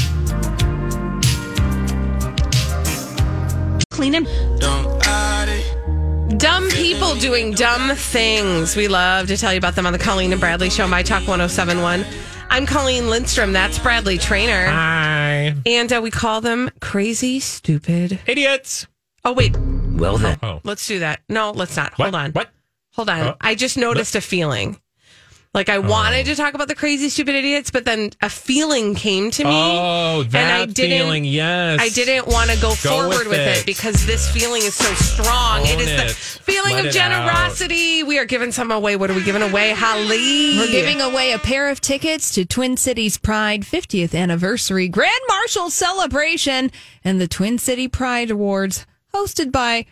Clean 3.90 4.14
and 4.14 4.26
Dumb 6.38 6.70
people 6.70 7.14
doing 7.16 7.52
dumb 7.52 7.94
things. 7.96 8.74
We 8.76 8.88
love 8.88 9.26
to 9.28 9.36
tell 9.36 9.52
you 9.52 9.58
about 9.58 9.74
them 9.74 9.84
on 9.86 9.92
the 9.92 9.98
Colleen 9.98 10.32
and 10.32 10.40
Bradley 10.40 10.70
show, 10.70 10.88
My 10.88 11.02
Talk 11.02 11.26
1071. 11.28 12.04
I'm 12.48 12.64
Colleen 12.66 13.10
Lindstrom. 13.10 13.52
That's 13.52 13.78
Bradley 13.78 14.16
Traynor. 14.16 14.66
Hi, 14.68 15.54
And 15.66 15.92
uh, 15.92 16.00
we 16.02 16.10
call 16.10 16.40
them 16.40 16.70
crazy, 16.80 17.40
stupid. 17.40 18.20
idiots. 18.26 18.86
Oh, 19.24 19.32
wait. 19.34 19.54
Well 19.58 20.16
then. 20.16 20.38
Oh, 20.42 20.60
Let's 20.64 20.86
do 20.86 21.00
that. 21.00 21.20
No, 21.28 21.50
let's 21.50 21.76
not. 21.76 21.92
what? 21.98 22.06
Hold 22.06 22.14
on. 22.14 22.30
What? 22.32 22.48
Hold 22.94 23.10
on. 23.10 23.20
Uh, 23.20 23.34
I 23.40 23.54
just 23.54 23.76
noticed 23.76 24.14
a 24.16 24.20
feeling. 24.22 24.80
Like 25.52 25.68
I 25.68 25.80
wanted 25.80 26.28
oh. 26.28 26.30
to 26.30 26.36
talk 26.36 26.54
about 26.54 26.68
the 26.68 26.76
crazy, 26.76 27.08
stupid 27.08 27.34
idiots, 27.34 27.72
but 27.72 27.84
then 27.84 28.10
a 28.22 28.30
feeling 28.30 28.94
came 28.94 29.32
to 29.32 29.44
me. 29.44 29.50
Oh, 29.52 30.22
that 30.22 30.60
I 30.60 30.66
didn't- 30.66 30.98
feeling. 30.98 31.24
Yes, 31.24 31.80
I 31.80 31.88
didn't 31.88 32.28
want 32.28 32.50
to 32.50 32.60
go, 32.60 32.70
forward 32.70 33.26
with, 33.26 33.40
it. 33.40 33.58
it. 33.58 33.66
because 33.66 34.06
this 34.06 34.30
feeling 34.30 34.62
is 34.62 34.74
so 34.76 34.92
strong. 34.94 35.66
it 35.66 35.74
Own 35.74 35.80
is 35.80 35.88
the 35.88 36.42
feeling 36.42 36.74
Let 36.74 36.80
of 36.80 36.86
it 36.86 36.96
out. 36.96 37.10
generosity. 37.10 38.04
We 38.04 38.20
are 38.20 38.26
giving 38.26 38.52
some 38.52 38.70
away. 38.70 38.94
What 38.94 39.10
are 39.10 39.14
we 39.14 39.24
giving 39.24 39.42
away, 39.42 39.72
Holly? 39.72 40.56
We're 40.56 40.70
giving 40.70 41.00
away 41.00 41.32
a 41.32 41.38
pair 41.38 41.68
of 41.68 41.80
tickets 41.80 42.32
to 42.34 42.44
Twin 42.44 42.76
Cities 42.76 43.18
Pride 43.18 43.62
50th 43.62 44.14
Anniversary 44.14 44.86
Grand 44.86 45.20
Marshal 45.26 45.68
Celebration 45.68 46.70
and 47.02 47.20
the 47.20 47.26
Twin 47.26 47.58
City 47.58 47.88
Pride 47.88 48.30
Awards 48.30 48.86
hosted 49.12 49.50
by 49.50 49.86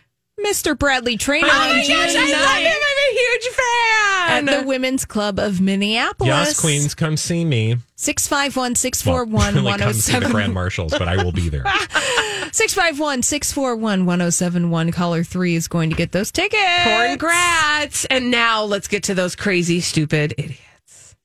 Mr. 0.45 0.77
Bradley 0.77 1.17
Traynor 1.17 1.47
Oh 1.49 1.51
on 1.51 1.75
my 1.77 1.83
June 1.83 1.95
gosh, 1.95 2.15
I 2.15 2.31
love 2.31 2.49
9th. 2.49 2.61
him. 2.61 2.77
I'm 2.89 2.97
a 2.97 3.13
huge 3.13 3.47
fan. 3.55 4.47
at 4.49 4.61
the 4.61 4.67
Women's 4.67 5.05
Club 5.05 5.39
of 5.39 5.59
Minneapolis. 5.61 6.27
Yes, 6.27 6.59
queens, 6.59 6.95
come 6.95 7.17
see 7.17 7.43
me. 7.45 7.77
651 7.95 8.71
Well, 8.71 8.75
641 8.75 9.55
really 9.55 9.77
come 9.79 9.93
see 9.93 10.17
the 10.19 10.25
oh 10.25 10.29
Grand 10.31 10.53
Marshals, 10.53 10.91
but 10.97 11.07
I 11.07 11.21
will 11.23 11.31
be 11.31 11.49
there. 11.49 11.63
651 12.51 13.23
641 13.23 14.05
1071. 14.05 14.91
Caller 14.91 15.23
3 15.23 15.55
is 15.55 15.67
going 15.67 15.89
to 15.89 15.95
get 15.95 16.11
those 16.11 16.31
tickets. 16.31 16.61
Congrats. 16.83 18.05
And 18.05 18.31
now 18.31 18.63
let's 18.63 18.87
get 18.87 19.03
to 19.03 19.13
those 19.15 19.35
crazy, 19.35 19.81
stupid 19.81 20.33
idiots. 20.37 21.15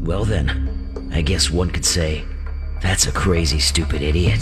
Well, 0.00 0.24
then, 0.24 1.10
I 1.12 1.22
guess 1.22 1.50
one 1.50 1.70
could 1.70 1.84
say 1.86 2.24
that's 2.82 3.06
a 3.06 3.12
crazy, 3.12 3.58
stupid 3.58 4.02
idiot. 4.02 4.40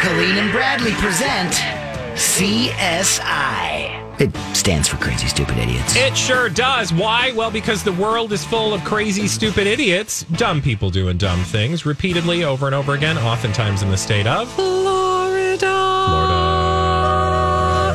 Colleen 0.00 0.36
and 0.36 0.52
Bradley 0.52 0.92
present 0.92 1.54
CSI. 2.18 3.94
It 4.20 4.36
stands 4.56 4.88
for 4.88 4.96
Crazy 4.96 5.28
Stupid 5.28 5.56
Idiots. 5.56 5.94
It 5.94 6.16
sure 6.16 6.48
does. 6.48 6.92
Why? 6.92 7.30
Well, 7.30 7.52
because 7.52 7.84
the 7.84 7.92
world 7.92 8.32
is 8.32 8.44
full 8.44 8.74
of 8.74 8.82
crazy, 8.82 9.28
stupid 9.28 9.68
idiots, 9.68 10.24
dumb 10.24 10.60
people 10.60 10.90
doing 10.90 11.16
dumb 11.16 11.44
things 11.44 11.86
repeatedly 11.86 12.42
over 12.42 12.66
and 12.66 12.74
over 12.74 12.94
again, 12.94 13.16
oftentimes 13.18 13.82
in 13.82 13.90
the 13.92 13.96
state 13.96 14.26
of 14.26 14.50
Florida. 14.52 15.58
Florida. 15.58 16.34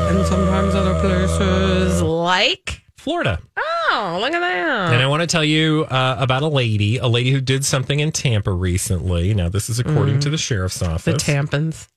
And 0.09 0.25
sometimes 0.25 0.73
other 0.73 0.97
places 1.01 2.01
like. 2.01 2.81
Florida. 2.97 3.41
Oh, 3.57 4.17
look 4.21 4.31
at 4.31 4.39
that. 4.39 4.93
And 4.93 5.01
I 5.01 5.07
want 5.07 5.19
to 5.21 5.27
tell 5.27 5.43
you 5.43 5.83
uh, 5.89 6.15
about 6.17 6.43
a 6.43 6.47
lady, 6.47 6.95
a 6.97 7.07
lady 7.07 7.31
who 7.31 7.41
did 7.41 7.65
something 7.65 7.99
in 7.99 8.13
Tampa 8.13 8.53
recently. 8.53 9.33
Now, 9.33 9.49
this 9.49 9.69
is 9.69 9.79
according 9.79 10.21
to 10.21 10.29
the 10.29 10.37
sheriff's 10.37 10.81
office. 10.81 11.03
the 11.03 11.11
tampons. 11.19 11.89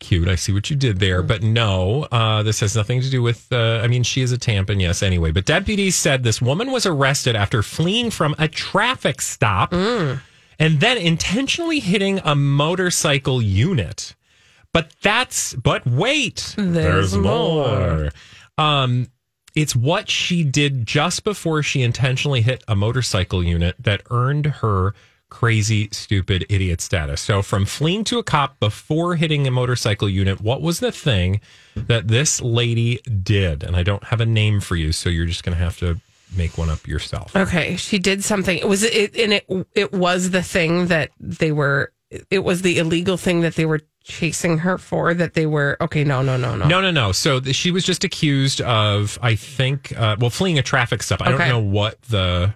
Cute. 0.00 0.28
I 0.28 0.36
see 0.36 0.52
what 0.52 0.70
you 0.70 0.76
did 0.76 1.00
there. 1.00 1.22
But 1.22 1.42
no, 1.42 2.06
uh, 2.12 2.42
this 2.44 2.60
has 2.60 2.76
nothing 2.76 3.00
to 3.00 3.10
do 3.10 3.20
with, 3.20 3.48
uh, 3.52 3.80
I 3.82 3.88
mean, 3.88 4.04
she 4.04 4.20
is 4.20 4.30
a 4.30 4.38
tampon, 4.38 4.80
yes, 4.80 5.02
anyway. 5.02 5.32
But 5.32 5.44
deputies 5.44 5.96
said 5.96 6.22
this 6.22 6.40
woman 6.40 6.70
was 6.70 6.86
arrested 6.86 7.34
after 7.34 7.62
fleeing 7.64 8.10
from 8.10 8.34
a 8.38 8.46
traffic 8.46 9.20
stop 9.20 9.72
and 9.72 10.20
then 10.58 10.98
intentionally 10.98 11.80
hitting 11.80 12.20
a 12.24 12.36
motorcycle 12.36 13.42
unit. 13.42 14.14
But 14.72 14.92
that's, 15.02 15.54
but 15.54 15.84
wait, 15.86 16.54
There's 16.56 17.16
more. 17.16 18.10
Um, 18.56 19.08
it's 19.56 19.74
what 19.74 20.08
she 20.08 20.44
did 20.44 20.86
just 20.86 21.24
before 21.24 21.64
she 21.64 21.82
intentionally 21.82 22.42
hit 22.42 22.62
a 22.68 22.76
motorcycle 22.76 23.42
unit 23.42 23.74
that 23.80 24.02
earned 24.10 24.46
her 24.46 24.94
crazy, 25.30 25.88
stupid 25.92 26.46
idiot 26.48 26.80
status. 26.80 27.20
So, 27.20 27.42
from 27.42 27.64
fleeing 27.66 28.04
to 28.04 28.18
a 28.18 28.22
cop 28.22 28.58
before 28.60 29.16
hitting 29.16 29.46
a 29.46 29.50
motorcycle 29.50 30.08
unit, 30.08 30.40
what 30.40 30.62
was 30.62 30.80
the 30.80 30.92
thing 30.92 31.40
that 31.74 32.08
this 32.08 32.40
lady 32.40 33.00
did? 33.22 33.62
And 33.62 33.76
I 33.76 33.82
don't 33.82 34.04
have 34.04 34.20
a 34.20 34.26
name 34.26 34.60
for 34.60 34.76
you, 34.76 34.92
so 34.92 35.08
you're 35.08 35.26
just 35.26 35.44
going 35.44 35.56
to 35.56 35.62
have 35.62 35.78
to 35.78 36.00
make 36.36 36.58
one 36.58 36.68
up 36.70 36.86
yourself. 36.86 37.34
Okay, 37.34 37.76
she 37.76 37.98
did 37.98 38.22
something. 38.24 38.66
Was 38.68 38.82
it 38.82 39.16
and 39.16 39.32
it 39.34 39.46
it 39.74 39.92
was 39.92 40.30
the 40.30 40.42
thing 40.42 40.86
that 40.88 41.10
they 41.20 41.52
were 41.52 41.92
it 42.30 42.42
was 42.44 42.62
the 42.62 42.78
illegal 42.78 43.16
thing 43.16 43.42
that 43.42 43.54
they 43.54 43.66
were 43.66 43.80
chasing 44.02 44.58
her 44.58 44.78
for 44.78 45.12
that 45.12 45.34
they 45.34 45.44
were 45.46 45.76
okay, 45.80 46.04
no, 46.04 46.22
no, 46.22 46.36
no, 46.38 46.56
no. 46.56 46.66
No, 46.66 46.80
no, 46.80 46.90
no. 46.90 47.12
So 47.12 47.40
th- 47.40 47.54
she 47.54 47.70
was 47.70 47.84
just 47.84 48.04
accused 48.04 48.62
of, 48.62 49.18
I 49.20 49.34
think, 49.34 49.92
uh, 49.98 50.16
well, 50.18 50.30
fleeing 50.30 50.58
a 50.58 50.62
traffic 50.62 51.02
stop. 51.02 51.20
I 51.20 51.32
Okay. 51.32 51.48
don't 51.48 51.48
know 51.48 51.70
what 51.70 52.00
the. 52.02 52.54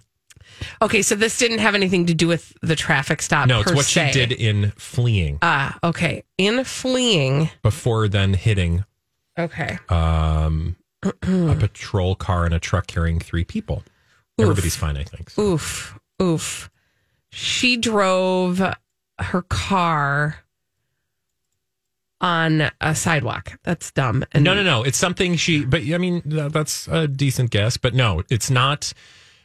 Okay, 0.80 1.02
so 1.02 1.14
this 1.14 1.38
didn't 1.38 1.58
have 1.58 1.74
anything 1.74 2.06
to 2.06 2.14
do 2.14 2.28
with 2.28 2.52
the 2.62 2.76
traffic 2.76 3.22
stop. 3.22 3.48
No, 3.48 3.60
it's 3.60 3.72
what 3.72 3.84
se. 3.86 4.08
she 4.08 4.12
did 4.12 4.32
in 4.32 4.72
fleeing 4.72 5.38
Ah, 5.42 5.78
okay. 5.84 6.24
In 6.38 6.64
fleeing. 6.64 7.50
before 7.62 8.08
then 8.08 8.34
hitting 8.34 8.84
Okay. 9.38 9.78
um, 9.88 10.76
a 11.02 11.54
patrol 11.58 12.14
car 12.14 12.44
and 12.44 12.54
a 12.54 12.58
truck 12.58 12.86
carrying 12.86 13.18
three 13.18 13.44
people. 13.44 13.82
Everybody's 14.38 14.76
fine, 14.76 14.96
I 14.96 15.04
think. 15.04 15.30
So. 15.30 15.42
Oof. 15.42 15.98
Oof. 16.20 16.70
She 17.30 17.76
drove 17.76 18.60
her 19.18 19.42
car 19.42 20.36
on 22.20 22.70
a 22.80 22.94
sidewalk. 22.94 23.58
That's 23.64 23.90
dumb. 23.90 24.24
And 24.32 24.44
No, 24.44 24.54
no, 24.54 24.62
no. 24.62 24.82
It's 24.84 24.98
something 24.98 25.36
she, 25.36 25.64
but 25.64 25.82
I 25.82 25.98
mean, 25.98 26.22
that's 26.24 26.86
a 26.88 27.08
decent 27.08 27.50
guess. 27.50 27.76
But 27.76 27.94
no, 27.94 28.22
it's 28.30 28.50
not 28.50 28.92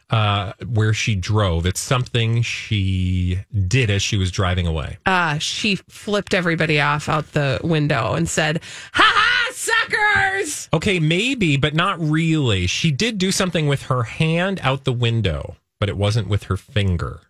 uh, 0.09 0.53
where 0.65 0.93
she 0.93 1.15
drove. 1.15 1.65
It's 1.65 1.79
something 1.79 2.41
she 2.41 3.39
did 3.67 3.89
as 3.89 4.01
she 4.01 4.17
was 4.17 4.31
driving 4.31 4.65
away. 4.67 4.97
uh, 5.05 5.37
she 5.37 5.75
flipped 5.89 6.33
everybody 6.33 6.79
off 6.79 7.09
out 7.09 7.33
the 7.33 7.59
window 7.63 8.13
and 8.13 8.27
said, 8.29 8.61
"Ha 8.93 9.03
ha, 9.03 9.51
suckers!" 9.51 10.69
Okay, 10.73 10.99
maybe, 10.99 11.57
but 11.57 11.73
not 11.73 11.99
really. 11.99 12.67
She 12.67 12.91
did 12.91 13.17
do 13.17 13.31
something 13.31 13.67
with 13.67 13.83
her 13.83 14.03
hand 14.03 14.59
out 14.63 14.83
the 14.85 14.93
window, 14.93 15.55
but 15.79 15.89
it 15.89 15.97
wasn't 15.97 16.27
with 16.27 16.43
her 16.43 16.57
finger. 16.57 17.21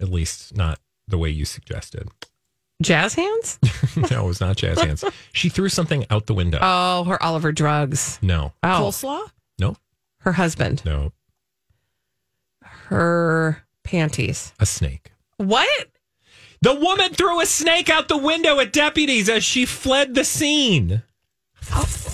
At 0.00 0.08
least, 0.10 0.56
not 0.56 0.78
the 1.08 1.18
way 1.18 1.30
you 1.30 1.44
suggested. 1.44 2.08
Jazz 2.82 3.14
hands? 3.14 3.58
no, 4.10 4.24
it 4.24 4.26
was 4.28 4.40
not 4.40 4.56
jazz 4.56 4.80
hands. 4.82 5.04
She 5.32 5.50
threw 5.50 5.68
something 5.68 6.06
out 6.08 6.24
the 6.26 6.32
window. 6.34 6.58
Oh, 6.62 7.04
her 7.04 7.22
Oliver 7.22 7.52
drugs. 7.52 8.18
no, 8.22 8.52
Oh, 8.62 8.68
Coleslaw? 8.68 9.30
no, 9.58 9.76
her 10.20 10.32
husband. 10.32 10.82
no. 10.86 11.12
Her 12.90 13.64
panties. 13.84 14.52
A 14.58 14.66
snake. 14.66 15.12
What? 15.36 15.88
The 16.60 16.74
woman 16.74 17.14
threw 17.14 17.40
a 17.40 17.46
snake 17.46 17.88
out 17.88 18.08
the 18.08 18.18
window 18.18 18.58
at 18.58 18.72
deputies 18.72 19.28
as 19.28 19.44
she 19.44 19.64
fled 19.64 20.14
the 20.14 20.24
scene. 20.24 21.04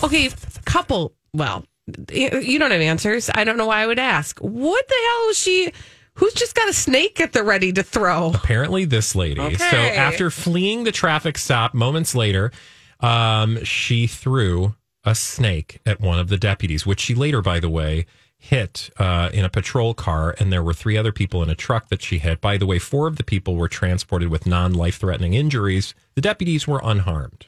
Okay, 0.05 0.31
couple. 0.67 1.15
Well, 1.33 1.65
you 2.12 2.59
don't 2.59 2.71
have 2.71 2.81
answers. 2.83 3.31
I 3.35 3.45
don't 3.45 3.57
know 3.57 3.67
why 3.67 3.81
I 3.81 3.87
would 3.87 3.99
ask. 3.99 4.39
What 4.39 4.87
the 4.87 4.95
hell 4.95 5.31
is 5.31 5.39
she? 5.39 5.73
Who's 6.15 6.35
just 6.35 6.55
got 6.55 6.69
a 6.69 6.75
snake 6.75 7.21
at 7.23 7.33
the 7.33 7.43
ready 7.43 7.73
to 7.73 7.83
throw? 7.83 8.33
Apparently, 8.35 8.85
this 8.85 9.15
lady. 9.15 9.55
So 9.57 9.77
after 9.77 10.31
fleeing 10.31 10.85
the 10.85 10.93
traffic 10.93 11.39
stop 11.39 11.73
moments 11.73 12.15
later, 12.15 12.53
um, 13.01 13.65
she 13.65 14.07
threw 14.07 14.75
a 15.05 15.15
snake 15.15 15.81
at 15.87 16.01
one 16.01 16.19
of 16.19 16.29
the 16.29 16.37
deputies, 16.37 16.85
which 16.85 17.01
she 17.01 17.15
later, 17.15 17.41
by 17.41 17.61
the 17.61 17.71
way, 17.71 18.05
hit 18.38 18.90
uh, 18.99 19.31
in 19.33 19.44
a 19.44 19.49
patrol 19.49 19.94
car. 19.94 20.35
And 20.38 20.53
there 20.53 20.62
were 20.62 20.75
three 20.75 20.96
other 20.96 21.12
people 21.12 21.42
in 21.42 21.51
a 21.51 21.55
truck 21.55 21.88
that 21.88 22.03
she 22.03 22.18
hit. 22.18 22.40
By 22.40 22.57
the 22.57 22.66
way, 22.66 22.79
four 22.79 23.07
of 23.09 23.16
the 23.16 23.25
people 23.25 23.57
were 23.57 23.68
transported 23.68 24.29
with 24.29 24.46
non 24.46 24.72
life 24.75 24.96
threatening 24.99 25.35
injuries. 25.35 25.94
The 26.14 26.20
deputies 26.20 26.66
were 26.68 26.81
unharmed. 26.85 27.46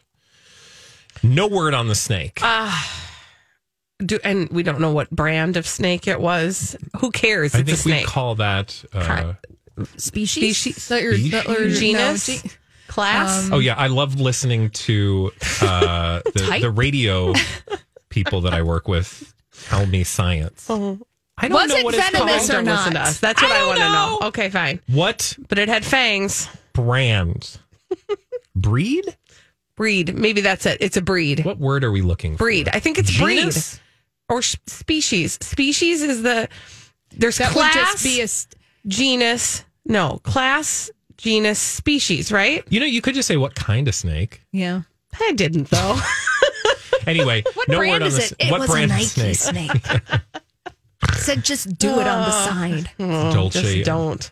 No 1.22 1.46
word 1.46 1.74
on 1.74 1.88
the 1.88 1.94
snake. 1.94 2.40
Do, 4.04 4.18
and 4.22 4.48
we 4.50 4.62
don't 4.62 4.80
know 4.80 4.92
what 4.92 5.10
brand 5.10 5.56
of 5.56 5.66
snake 5.66 6.06
it 6.06 6.20
was. 6.20 6.76
Who 7.00 7.10
cares? 7.10 7.54
I 7.54 7.60
It's 7.60 7.72
a 7.72 7.74
think 7.76 7.84
we 7.84 7.92
snake. 7.92 8.06
call 8.06 8.36
that. 8.36 8.84
Uh, 8.92 9.34
Species? 9.96 10.56
Species? 10.58 10.88
That 10.88 11.02
or- 11.02 11.16
that 11.16 11.46
or- 11.48 11.68
no, 11.68 11.74
Genus? 11.74 12.26
ge- 12.42 12.58
Class? 12.86 13.50
Oh 13.52 13.58
yeah, 13.58 13.74
I 13.74 13.88
love 13.88 14.18
listening 14.20 14.70
to 14.70 15.30
uh, 15.60 16.20
the, 16.34 16.58
the 16.62 16.70
radio 16.70 17.32
people 18.08 18.40
that 18.42 18.54
I 18.54 18.62
work 18.62 18.86
with 18.88 19.34
tell 19.66 19.86
me 19.86 20.04
science. 20.04 20.68
Uh-huh. 20.68 20.96
I 21.40 21.48
don't 21.48 21.54
Was 21.62 21.68
know 21.70 21.76
it 21.76 21.84
what 21.84 21.94
it's 21.94 22.10
venomous 22.10 22.36
called. 22.48 22.50
or 22.50 22.52
Don't 22.64 22.66
listen 22.76 22.92
to 22.94 23.00
us. 23.00 23.20
That's 23.20 23.40
what 23.40 23.50
I 23.52 23.62
I, 23.62 23.66
want 23.66 23.78
to 23.78 23.84
know. 23.84 24.18
know. 24.20 24.26
Okay, 24.28 24.50
fine. 24.50 24.80
What 24.88 25.36
But 25.48 25.58
it 25.58 25.68
had 25.68 25.84
fangs. 25.84 26.48
brand? 26.72 27.58
breed? 28.56 29.16
Breed. 29.76 30.14
Maybe 30.16 30.40
that's 30.40 30.66
it. 30.66 30.78
It's 30.80 30.96
a 30.96 31.02
breed. 31.02 31.44
What 31.44 31.58
word 31.58 31.84
are 31.84 31.92
we 31.92 32.02
looking 32.02 32.32
for? 32.36 32.44
Breed. 32.44 32.68
I 32.72 32.80
think 32.80 32.98
it's 32.98 33.10
Genus? 33.10 33.74
breed 33.76 34.36
or 34.36 34.42
sh- 34.42 34.56
species. 34.66 35.38
Species 35.40 36.02
is 36.02 36.22
the 36.22 36.48
there's 37.16 37.38
That 37.38 37.52
class, 37.52 37.74
would 37.74 37.80
just 37.80 38.04
be 38.04 38.20
a. 38.20 38.28
st- 38.28 38.54
genus. 38.86 39.64
No, 39.84 40.18
class, 40.24 40.90
genus, 41.16 41.58
species. 41.58 42.32
Right? 42.32 42.64
You 42.68 42.80
know, 42.80 42.86
you 42.86 43.00
could 43.00 43.14
just 43.14 43.28
say 43.28 43.36
what 43.36 43.54
kind 43.54 43.86
of 43.86 43.94
snake. 43.94 44.42
Yeah. 44.52 44.82
I 45.20 45.32
didn't 45.32 45.70
though. 45.70 45.98
Anyway, 47.06 47.42
What 47.54 47.68
no 47.68 47.78
brand 47.78 47.92
word 47.92 48.02
on 48.02 48.08
is 48.08 48.16
this. 48.16 48.32
it? 48.32 48.46
It 48.46 48.50
what 48.50 48.60
was 48.60 48.70
brand 48.70 48.90
a 48.90 48.94
Nike 48.94 49.34
snake? 49.34 49.70
snake. 49.70 49.70
Said 51.14 51.44
just 51.44 51.78
do 51.78 51.90
it 52.00 52.06
on 52.06 52.22
the 52.24 52.30
side. 52.30 52.90
Dolce. 52.98 53.60
Just 53.62 53.84
don't. 53.86 54.30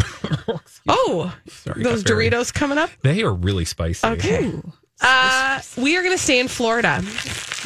oh, 0.88 1.34
Sorry, 1.48 1.82
those 1.82 2.02
got 2.02 2.08
very- 2.14 2.30
Doritos 2.30 2.52
coming 2.52 2.78
up. 2.78 2.90
They 3.02 3.22
are 3.22 3.32
really 3.32 3.64
spicy. 3.64 4.06
Okay. 4.06 4.52
Uh, 5.00 5.60
we 5.76 5.96
are 5.96 6.02
going 6.02 6.16
to 6.16 6.22
stay 6.22 6.38
in 6.38 6.48
Florida. 6.48 7.02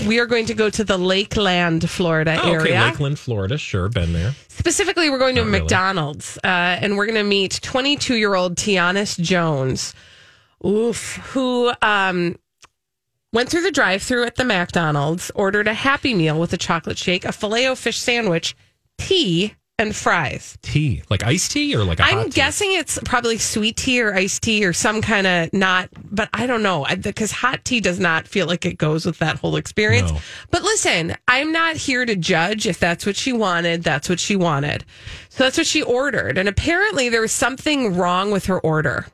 We 0.07 0.19
are 0.19 0.27
going 0.27 0.47
to 0.47 0.55
go 0.55 0.71
to 0.71 0.83
the 0.85 0.97
Lakeland, 0.97 1.89
Florida 1.89 2.37
Oh, 2.43 2.55
okay, 2.55 2.71
area. 2.73 2.81
Lakeland, 2.87 3.19
Florida. 3.19 3.59
Sure, 3.59 3.89
been 3.89 4.13
there. 4.13 4.35
Specifically, 4.49 5.11
we're 5.11 5.19
going 5.19 5.35
to 5.37 5.43
Not 5.43 5.49
really. 5.51 5.61
McDonald's, 5.61 6.39
uh, 6.39 6.47
and 6.47 6.97
we're 6.97 7.07
going 7.07 7.17
to 7.19 7.23
meet 7.25 7.61
22 7.63 8.15
year 8.17 8.35
old 8.35 8.57
Tianis 8.57 9.19
Jones, 9.21 9.95
oof, 10.65 11.17
who 11.33 11.73
um, 11.83 12.37
went 13.33 13.49
through 13.49 13.63
the 13.63 13.71
drive 13.71 14.03
through 14.03 14.25
at 14.25 14.37
the 14.37 14.45
McDonald's, 14.45 15.31
ordered 15.35 15.69
a 15.69 15.75
Happy 15.75 16.15
Meal 16.15 16.39
with 16.39 16.53
a 16.53 16.57
chocolate 16.57 16.99
shake, 16.99 17.25
a 17.25 17.33
filet 17.33 17.69
o 17.69 17.75
fish 17.75 17.99
sandwich, 17.99 18.57
tea, 18.99 19.55
and 19.81 19.95
fries. 19.95 20.59
Tea, 20.61 21.03
like 21.09 21.23
iced 21.23 21.53
tea 21.53 21.75
or 21.77 21.85
like 21.85 22.01
I'm 22.01 22.31
guessing 22.31 22.73
it's 22.73 22.99
probably 23.05 23.39
sweet 23.39 23.77
tea 23.77 24.03
or 24.03 24.13
iced 24.13 24.43
tea 24.43 24.65
or 24.67 24.73
some 24.73 25.01
kind 25.01 25.25
of 25.27 25.53
not, 25.53 25.89
but 26.11 26.29
I 26.35 26.49
don't 26.49 26.65
know 26.65 26.85
because 27.01 27.31
hot 27.31 27.65
tea 27.65 27.81
does 27.81 28.01
not 28.01 28.27
feel 28.27 28.47
like 28.47 28.67
it 28.67 28.77
goes 28.77 29.07
with 29.07 29.19
that 29.19 29.39
whole 29.39 29.55
experience. 29.55 30.11
No. 30.11 30.19
But 30.51 30.63
listen, 30.63 31.15
I'm 31.29 31.53
not 31.53 31.77
here 31.77 32.05
to 32.05 32.17
judge 32.17 32.67
if 32.67 32.81
that's 32.81 33.07
what 33.07 33.15
she 33.15 33.33
wanted. 33.33 33.85
That's 33.85 34.09
what 34.09 34.19
she 34.19 34.35
wanted. 34.35 34.85
So 35.29 35.45
that's 35.45 35.57
what 35.57 35.67
she 35.67 35.83
ordered. 35.83 36.39
And 36.39 36.49
apparently 36.49 37.09
there 37.09 37.21
was 37.21 37.33
something 37.33 37.97
wrong 37.97 38.33
with 38.33 38.47
her 38.47 38.59
order. 38.59 39.07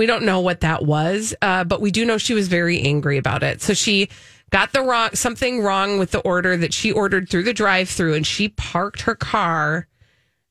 We 0.00 0.06
don't 0.06 0.24
know 0.24 0.40
what 0.40 0.60
that 0.60 0.86
was, 0.86 1.34
uh, 1.42 1.64
but 1.64 1.82
we 1.82 1.90
do 1.90 2.06
know 2.06 2.16
she 2.16 2.32
was 2.32 2.48
very 2.48 2.80
angry 2.80 3.18
about 3.18 3.42
it. 3.42 3.60
So 3.60 3.74
she 3.74 4.08
got 4.48 4.72
the 4.72 4.80
wrong 4.80 5.10
something 5.12 5.60
wrong 5.60 5.98
with 5.98 6.12
the 6.12 6.20
order 6.20 6.56
that 6.56 6.72
she 6.72 6.90
ordered 6.90 7.28
through 7.28 7.42
the 7.42 7.52
drive-through, 7.52 8.14
and 8.14 8.26
she 8.26 8.48
parked 8.48 9.02
her 9.02 9.14
car 9.14 9.88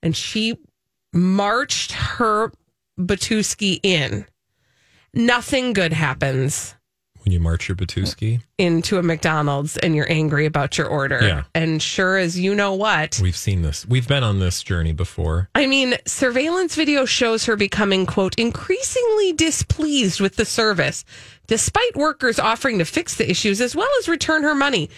and 0.03 0.15
she 0.15 0.55
marched 1.11 1.93
her 1.93 2.51
Batuski 2.99 3.79
in. 3.81 4.27
Nothing 5.15 5.73
good 5.73 5.93
happens 5.93 6.75
you 7.29 7.39
march 7.39 7.67
your 7.67 7.75
Batuski. 7.75 8.41
into 8.57 8.97
a 8.97 9.03
McDonald's 9.03 9.77
and 9.77 9.95
you're 9.95 10.11
angry 10.11 10.45
about 10.45 10.77
your 10.77 10.87
order. 10.87 11.19
Yeah. 11.21 11.43
And 11.55 11.81
sure 11.81 12.17
as 12.17 12.39
you 12.39 12.55
know 12.55 12.73
what, 12.73 13.19
We've 13.21 13.35
seen 13.35 13.61
this. 13.61 13.85
We've 13.85 14.07
been 14.07 14.23
on 14.23 14.39
this 14.39 14.63
journey 14.63 14.93
before. 14.93 15.49
I 15.55 15.65
mean, 15.65 15.95
surveillance 16.05 16.75
video 16.75 17.05
shows 17.05 17.45
her 17.45 17.55
becoming, 17.55 18.05
quote, 18.05 18.35
increasingly 18.37 19.33
displeased 19.33 20.19
with 20.19 20.35
the 20.35 20.45
service, 20.45 21.05
despite 21.47 21.95
workers 21.95 22.39
offering 22.39 22.79
to 22.79 22.85
fix 22.85 23.15
the 23.15 23.29
issues 23.29 23.61
as 23.61 23.75
well 23.75 23.89
as 23.99 24.07
return 24.07 24.43
her 24.43 24.55
money. 24.55 24.89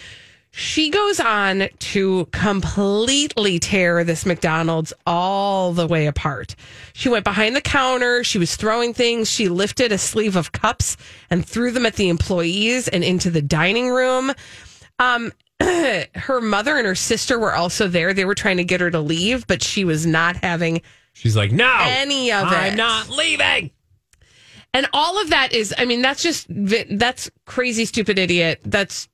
She 0.54 0.90
goes 0.90 1.18
on 1.18 1.68
to 1.78 2.26
completely 2.26 3.58
tear 3.58 4.04
this 4.04 4.26
McDonald's 4.26 4.92
all 5.06 5.72
the 5.72 5.86
way 5.86 6.06
apart. 6.06 6.54
She 6.92 7.08
went 7.08 7.24
behind 7.24 7.56
the 7.56 7.62
counter. 7.62 8.22
She 8.22 8.38
was 8.38 8.54
throwing 8.54 8.92
things. 8.92 9.30
She 9.30 9.48
lifted 9.48 9.92
a 9.92 9.98
sleeve 9.98 10.36
of 10.36 10.52
cups 10.52 10.98
and 11.30 11.44
threw 11.44 11.70
them 11.70 11.86
at 11.86 11.96
the 11.96 12.10
employees 12.10 12.86
and 12.86 13.02
into 13.02 13.30
the 13.30 13.40
dining 13.40 13.88
room. 13.88 14.32
Um, 14.98 15.32
her 15.60 16.40
mother 16.42 16.76
and 16.76 16.86
her 16.86 16.94
sister 16.94 17.38
were 17.38 17.54
also 17.54 17.88
there. 17.88 18.12
They 18.12 18.26
were 18.26 18.34
trying 18.34 18.58
to 18.58 18.64
get 18.64 18.82
her 18.82 18.90
to 18.90 19.00
leave, 19.00 19.46
but 19.46 19.62
she 19.62 19.86
was 19.86 20.04
not 20.04 20.36
having 20.36 20.82
She's 21.14 21.36
like, 21.36 21.52
no, 21.52 21.76
any 21.80 22.32
of 22.32 22.50
it. 22.50 22.56
I'm 22.56 22.76
not 22.76 23.08
leaving. 23.08 23.70
And 24.74 24.86
all 24.92 25.20
of 25.20 25.30
that 25.30 25.52
is, 25.52 25.74
I 25.76 25.84
mean, 25.84 26.00
that's 26.00 26.22
just, 26.22 26.46
that's 26.48 27.30
crazy, 27.44 27.84
stupid 27.84 28.18
idiot. 28.18 28.60
That's 28.64 29.08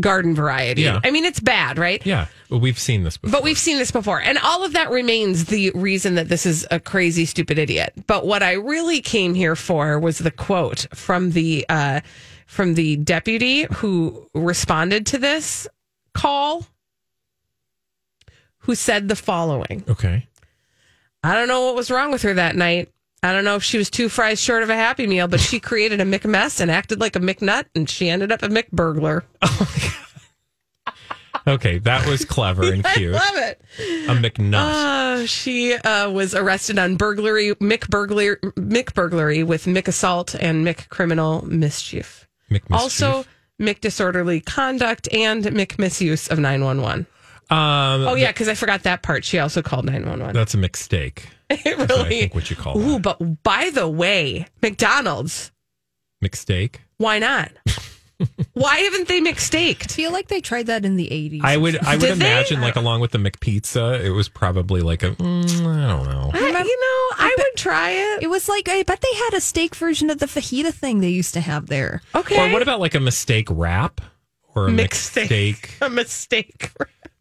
garden 0.00 0.34
variety. 0.34 0.82
Yeah. 0.82 1.00
I 1.02 1.10
mean, 1.10 1.24
it's 1.24 1.40
bad, 1.40 1.78
right? 1.78 2.04
Yeah, 2.06 2.26
but 2.48 2.58
we've 2.58 2.78
seen 2.78 3.04
this 3.04 3.16
before. 3.16 3.38
But 3.38 3.44
we've 3.44 3.58
seen 3.58 3.78
this 3.78 3.90
before. 3.90 4.20
And 4.20 4.38
all 4.38 4.64
of 4.64 4.72
that 4.72 4.90
remains 4.90 5.46
the 5.46 5.70
reason 5.74 6.14
that 6.16 6.28
this 6.28 6.46
is 6.46 6.66
a 6.70 6.80
crazy, 6.80 7.24
stupid 7.24 7.58
idiot. 7.58 7.92
But 8.06 8.26
what 8.26 8.42
I 8.42 8.52
really 8.52 9.00
came 9.00 9.34
here 9.34 9.56
for 9.56 9.98
was 9.98 10.18
the 10.18 10.30
quote 10.30 10.86
from 10.94 11.32
the, 11.32 11.64
uh, 11.68 12.00
from 12.46 12.74
the 12.74 12.96
deputy 12.96 13.66
who 13.74 14.26
responded 14.34 15.06
to 15.06 15.18
this 15.18 15.68
call, 16.14 16.66
who 18.58 18.74
said 18.74 19.08
the 19.08 19.16
following. 19.16 19.84
Okay. 19.88 20.26
I 21.22 21.34
don't 21.34 21.48
know 21.48 21.66
what 21.66 21.74
was 21.74 21.90
wrong 21.90 22.10
with 22.12 22.22
her 22.22 22.34
that 22.34 22.56
night. 22.56 22.90
I 23.22 23.32
don't 23.32 23.44
know 23.44 23.56
if 23.56 23.64
she 23.64 23.78
was 23.78 23.90
two 23.90 24.08
fries 24.08 24.40
short 24.40 24.62
of 24.62 24.70
a 24.70 24.74
Happy 24.76 25.06
Meal, 25.06 25.26
but 25.26 25.40
she 25.40 25.58
created 25.58 26.00
a 26.00 26.04
McMess 26.04 26.60
and 26.60 26.70
acted 26.70 27.00
like 27.00 27.16
a 27.16 27.20
McNut, 27.20 27.64
and 27.74 27.88
she 27.90 28.08
ended 28.08 28.30
up 28.30 28.42
a 28.42 28.48
McBurglar. 28.48 29.22
Oh 29.42 29.56
my 29.74 29.82
god! 30.84 30.94
okay, 31.46 31.78
that 31.78 32.06
was 32.06 32.24
clever 32.24 32.72
and 32.72 32.84
cute. 32.94 33.14
I 33.14 33.18
love 33.18 33.36
it. 33.48 33.60
A 34.08 34.14
McNut. 34.14 34.54
Uh, 34.54 35.26
she 35.26 35.74
uh, 35.74 36.10
was 36.10 36.34
arrested 36.34 36.78
on 36.78 36.96
burglary, 36.96 37.54
McBurglary, 37.56 38.38
McBurglary 38.54 39.44
with 39.44 39.64
McAssault 39.64 40.36
and 40.38 40.64
McCriminal 40.66 41.42
mischief. 41.44 42.28
McMischief. 42.50 42.70
Also, 42.70 43.24
McDisorderly 43.60 44.44
conduct 44.44 45.12
and 45.12 45.42
McMisuse 45.44 46.30
of 46.30 46.38
911. 46.38 47.06
um, 47.50 47.56
Oh, 48.08 48.14
yeah, 48.14 48.28
because 48.28 48.48
I 48.48 48.54
forgot 48.54 48.84
that 48.84 49.02
part. 49.02 49.24
She 49.24 49.38
also 49.40 49.60
called 49.60 49.84
911. 49.86 50.34
that's 50.34 50.54
a 50.54 50.58
mistake. 50.58 51.28
It 51.64 51.78
I 51.78 51.84
really. 51.84 52.08
think 52.08 52.34
what 52.34 52.50
you 52.50 52.56
call 52.56 52.76
Ooh, 52.78 52.98
that. 52.98 53.02
but 53.18 53.42
by 53.42 53.70
the 53.72 53.88
way, 53.88 54.46
McDonald's, 54.62 55.50
Mistake. 56.20 56.82
why 56.98 57.18
not? 57.18 57.50
why 58.52 58.78
haven't 58.78 59.06
they 59.08 59.18
I 59.18 59.20
McStaked? 59.20 59.92
feel 59.92 60.10
like 60.12 60.26
they 60.28 60.40
tried 60.40 60.66
that 60.66 60.84
in 60.84 60.96
the 60.96 61.06
80s. 61.08 61.40
I 61.44 61.56
would 61.56 61.78
I 61.78 61.92
would 61.96 62.00
Did 62.00 62.18
they? 62.18 62.26
imagine 62.26 62.60
like 62.60 62.76
along 62.76 63.00
with 63.00 63.12
the 63.12 63.18
McPizza, 63.18 64.00
it 64.04 64.10
was 64.10 64.28
probably 64.28 64.80
like 64.82 65.02
a 65.04 65.12
mm, 65.12 65.44
I 65.44 65.86
don't 65.88 66.08
know. 66.08 66.30
I, 66.34 66.38
you 66.40 66.52
know, 66.52 67.16
I 67.24 67.34
would 67.38 67.56
try 67.56 67.90
it. 67.90 68.22
It 68.24 68.26
was 68.28 68.48
like, 68.48 68.68
I 68.68 68.82
bet 68.82 69.00
they 69.00 69.14
had 69.18 69.34
a 69.34 69.40
steak 69.40 69.74
version 69.76 70.10
of 70.10 70.18
the 70.18 70.26
fajita 70.26 70.74
thing 70.74 71.00
they 71.00 71.08
used 71.10 71.32
to 71.34 71.40
have 71.40 71.66
there. 71.68 72.02
Okay. 72.14 72.36
Or 72.48 72.52
what 72.52 72.60
about 72.62 72.80
like 72.80 72.94
a 72.96 73.00
mistake 73.00 73.46
wrap 73.50 74.00
or 74.54 74.66
a 74.66 74.72
Mistake. 74.72 75.30
mistake 75.30 75.74
a 75.80 75.88
mistake? 75.88 76.72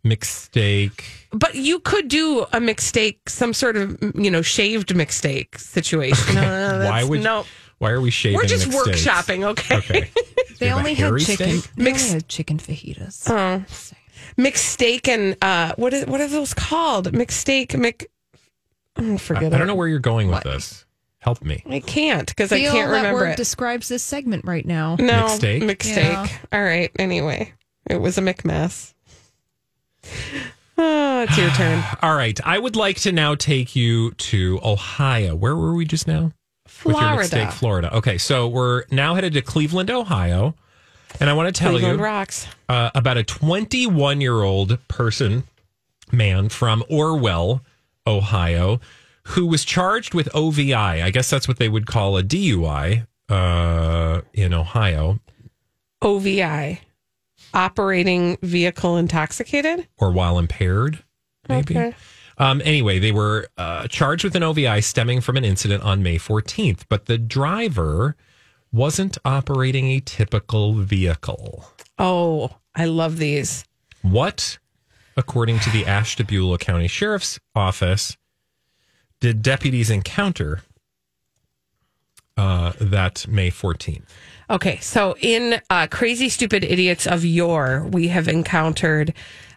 Mistake? 0.07 1.03
But 1.31 1.55
you 1.55 1.79
could 1.79 2.07
do 2.07 2.45
a 2.53 2.59
mistake, 2.59 3.29
some 3.29 3.53
sort 3.53 3.75
of 3.77 3.97
you 4.15 4.31
know 4.31 4.41
shaved 4.41 4.95
mistake 4.95 5.57
situation. 5.59 6.35
No, 6.35 6.79
no, 6.79 6.85
Why 6.89 7.03
would 7.03 7.21
no? 7.23 7.45
Why 7.79 7.91
are 7.91 8.01
we 8.01 8.09
shaving? 8.11 8.37
We're 8.37 8.45
just 8.45 8.67
McSteaks? 8.69 9.05
workshopping, 9.05 9.43
okay? 9.45 9.77
Okay. 9.77 10.09
They 10.59 10.65
you 10.65 10.69
have 10.71 10.79
only 10.79 10.95
had 10.95 11.15
chicken. 11.19 11.59
steak? 11.61 11.75
They 11.75 11.83
Mix- 11.83 12.01
only 12.05 12.13
had 12.15 12.27
chicken 12.27 12.57
fajitas. 12.57 13.29
Oh, 13.29 13.63
mistake 14.37 15.07
and 15.07 15.37
uh, 15.41 15.73
what 15.75 15.93
is 15.93 16.05
what 16.07 16.19
are 16.19 16.27
those 16.27 16.55
called? 16.55 17.13
Mistake, 17.13 17.77
Mc. 17.77 18.09
Oh, 18.97 19.13
I, 19.13 19.17
forget 19.17 19.43
I 19.43 19.55
it. 19.55 19.59
don't 19.59 19.67
know 19.67 19.75
where 19.75 19.87
you're 19.87 19.99
going 19.99 20.27
with 20.27 20.33
What? 20.35 20.43
this. 20.45 20.83
Help 21.19 21.43
me. 21.43 21.61
I 21.69 21.79
can't 21.79 22.27
because 22.27 22.51
I 22.51 22.59
can't 22.59 22.73
that 22.89 22.95
remember 22.95 23.13
word 23.21 23.29
it. 23.31 23.37
describes 23.37 23.87
this 23.87 24.01
segment 24.01 24.45
right 24.45 24.65
now. 24.65 24.95
no, 24.95 25.23
Mistake? 25.23 25.61
Mistake. 25.63 25.95
Yeah. 25.95 26.27
All 26.51 26.63
right. 26.63 26.89
Anyway, 26.97 27.53
it 27.87 27.97
was 28.01 28.17
a 28.17 28.21
McMess. 28.21 28.93
Oh, 30.79 31.23
it's 31.23 31.35
your 31.35 31.49
turn. 31.49 31.83
All 32.03 32.13
right. 32.15 32.39
I 32.45 32.59
would 32.59 32.75
like 32.75 32.97
to 32.97 33.11
now 33.11 33.33
take 33.33 33.75
you 33.75 34.11
to 34.11 34.59
Ohio. 34.63 35.35
Where 35.35 35.55
were 35.55 35.73
we 35.73 35.85
just 35.85 36.07
now? 36.07 36.31
With 36.83 36.85
your 36.85 36.93
Florida. 36.93 37.17
mistake, 37.17 37.49
Florida. 37.49 37.95
Okay, 37.97 38.19
so 38.19 38.47
we're 38.47 38.83
now 38.91 39.15
headed 39.15 39.33
to 39.33 39.41
Cleveland, 39.41 39.89
Ohio. 39.89 40.53
And 41.19 41.31
I 41.31 41.33
want 41.33 41.47
to 41.53 41.59
tell 41.59 41.71
Cleveland 41.71 41.97
you 41.97 42.05
rocks. 42.05 42.45
uh, 42.69 42.91
about 42.93 43.17
a 43.17 43.23
21 43.23 44.21
year 44.21 44.43
old 44.43 44.77
person, 44.87 45.45
man 46.11 46.49
from 46.49 46.83
Orwell, 46.91 47.63
Ohio, 48.05 48.79
who 49.23 49.47
was 49.47 49.65
charged 49.65 50.13
with 50.13 50.29
OVI. 50.35 50.73
I 50.75 51.09
guess 51.09 51.27
that's 51.27 51.47
what 51.47 51.57
they 51.57 51.69
would 51.69 51.87
call 51.87 52.17
a 52.17 52.23
DUI 52.23 53.07
uh, 53.29 54.21
in 54.33 54.53
Ohio, 54.53 55.19
OVI, 56.03 56.81
operating 57.53 58.37
vehicle 58.41 58.97
intoxicated. 58.97 59.87
or 59.97 60.11
while 60.11 60.37
impaired, 60.39 61.03
maybe. 61.47 61.77
Okay. 61.77 61.95
Um, 62.39 62.61
anyway, 62.63 62.99
they 62.99 63.11
were 63.11 63.47
uh, 63.57 63.87
charged 63.87 64.23
with 64.23 64.35
an 64.35 64.43
OVI 64.43 64.81
stemming 64.81 65.21
from 65.21 65.37
an 65.37 65.45
incident 65.45 65.83
on 65.83 66.03
May 66.03 66.17
14th, 66.17 66.81
but 66.87 67.07
the 67.07 67.17
driver 67.17 68.15
wasn't 68.71 69.17
operating 69.25 69.87
a 69.87 69.99
typical 70.01 70.73
vehicle. 70.73 71.65
Oh, 71.97 72.57
I 72.75 72.85
love 72.85 73.17
these. 73.17 73.65
What, 74.03 74.59
according 75.15 75.59
to 75.61 75.71
the 75.71 75.85
Ashtabula 75.85 76.59
County 76.59 76.87
Sheriff's 76.87 77.39
Office, 77.55 78.17
did 79.19 79.41
deputies 79.41 79.89
encounter 79.89 80.61
uh, 82.37 82.73
that 82.79 83.27
May 83.27 83.49
14th? 83.49 84.03
Okay, 84.49 84.77
so 84.79 85.15
in 85.19 85.59
uh, 85.69 85.87
Crazy 85.87 86.29
Stupid 86.29 86.63
Idiots 86.63 87.05
of 87.05 87.25
Yore, 87.25 87.85
we 87.91 88.07
have 88.07 88.27
encountered 88.29 89.13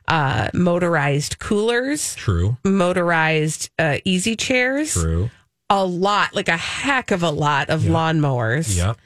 uh, 0.09 0.49
motorized 0.53 1.39
coolers, 1.39 2.17
True, 2.17 2.57
motorized 2.65 3.71
uh, 3.79 3.99
easy 4.05 4.35
chairs, 4.35 4.95
true. 4.95 5.31
a 5.69 5.85
lot, 5.85 6.35
like 6.35 6.49
a 6.49 6.57
heck 6.57 7.13
of 7.13 7.23
a 7.23 7.31
lot 7.31 7.71
of 7.71 7.83
lawnmowers. 7.83 8.77
Yep, 8.77 8.97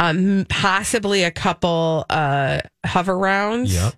Um, 0.00 0.46
possibly 0.48 1.24
a 1.24 1.30
couple 1.30 2.06
uh, 2.08 2.60
Hoverounds. 2.86 3.74
yep. 3.74 3.94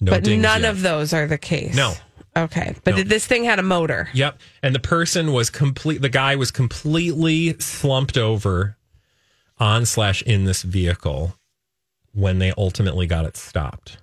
No 0.00 0.12
but 0.12 0.24
none 0.26 0.62
yet. 0.62 0.70
of 0.70 0.82
those 0.82 1.12
are 1.12 1.26
the 1.26 1.38
case. 1.38 1.74
No. 1.74 1.94
Okay, 2.36 2.76
but 2.84 2.94
No. 2.94 3.02
this 3.02 3.26
thing 3.26 3.42
had 3.42 3.58
a 3.58 3.64
motor. 3.64 4.08
Yep. 4.14 4.38
And 4.62 4.72
the 4.72 4.78
person 4.78 5.32
was 5.32 5.50
complete. 5.50 6.00
The 6.02 6.08
guy 6.08 6.36
was 6.36 6.52
completely 6.52 7.58
slumped 7.58 8.16
over 8.16 8.76
on 9.60 9.86
slash 9.86 10.22
in 10.22 10.44
this 10.44 10.62
vehicle 10.62 11.34
when 12.12 12.38
they 12.38 12.52
ultimately 12.56 13.06
got 13.06 13.24
it 13.24 13.36
stopped. 13.36 13.98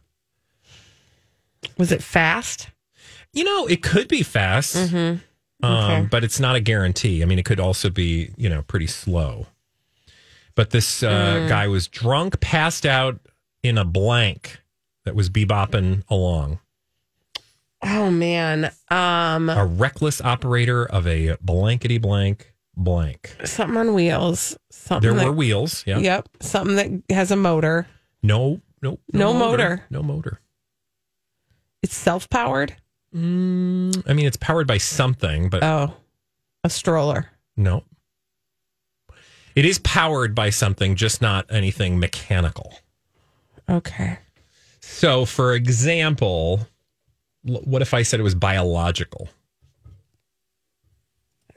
Was 1.78 1.91
it 1.91 2.04
fast? 2.04 2.70
You 3.34 3.44
know, 3.44 3.65
it 3.68 3.82
could 3.84 4.08
be 4.08 4.24
fast, 4.24 4.76
um, 4.94 5.22
Okay. 5.63 6.08
but 6.10 6.24
it's 6.24 6.39
not 6.39 6.56
a 6.56 6.60
guarantee. 6.60 7.22
I 7.22 7.26
mean, 7.26 7.39
it 7.39 7.46
could 7.46 7.60
also 7.60 7.89
be, 7.89 8.32
you 8.38 8.48
know, 8.50 8.62
pretty 8.63 8.88
slow. 8.88 9.48
But 10.56 10.70
this 10.70 11.04
uh, 11.04 11.46
guy 11.50 11.68
was 11.68 11.88
drunk, 11.88 12.39
passed 12.39 12.86
out 12.86 13.20
in 13.62 13.78
a 13.78 13.84
blank 13.84 14.62
that 15.04 15.15
was 15.15 15.30
bebopping 15.30 16.04
along. 16.10 16.60
Oh 17.84 18.10
man. 18.10 18.72
Um 18.89 19.50
A 19.50 19.65
reckless 19.65 20.22
operator 20.22 20.86
of 20.86 21.06
a 21.06 21.36
blankety 21.41 21.98
blank 21.98 22.54
blank. 22.77 23.35
something 23.45 23.77
on 23.77 23.93
wheels. 23.93 24.57
Something 24.71 25.09
There 25.09 25.17
that- 25.19 25.25
were 25.27 25.31
wheels. 25.35 25.83
Yeah. 25.88 25.99
Yep. 25.99 26.29
Something 26.41 26.75
that 27.07 27.13
has 27.15 27.31
a 27.31 27.35
motor. 27.35 27.88
No, 28.23 28.61
no, 28.81 28.99
No 29.13 29.33
motor. 29.33 29.83
No 29.89 30.01
motor. 30.03 30.39
It's 31.83 31.95
self 31.95 32.29
powered. 32.29 32.75
Mm, 33.15 34.03
I 34.07 34.13
mean, 34.13 34.25
it's 34.25 34.38
powered 34.38 34.67
by 34.67 34.77
something, 34.77 35.49
but 35.49 35.63
Oh. 35.63 35.93
A 36.63 36.69
stroller. 36.69 37.29
no. 37.55 37.83
It 39.55 39.63
is 39.63 39.79
powered 39.79 40.35
by 40.35 40.49
something, 40.49 40.95
just 40.97 41.21
not 41.21 41.45
anything 41.49 41.97
mechanical. 41.97 42.73
Okay. 43.69 44.19
So, 44.81 45.23
for 45.25 45.53
example, 45.53 46.67
what 47.43 47.81
if 47.81 47.93
I 47.93 48.01
said 48.03 48.19
it 48.19 48.23
was 48.23 48.35
biological? 48.35 49.29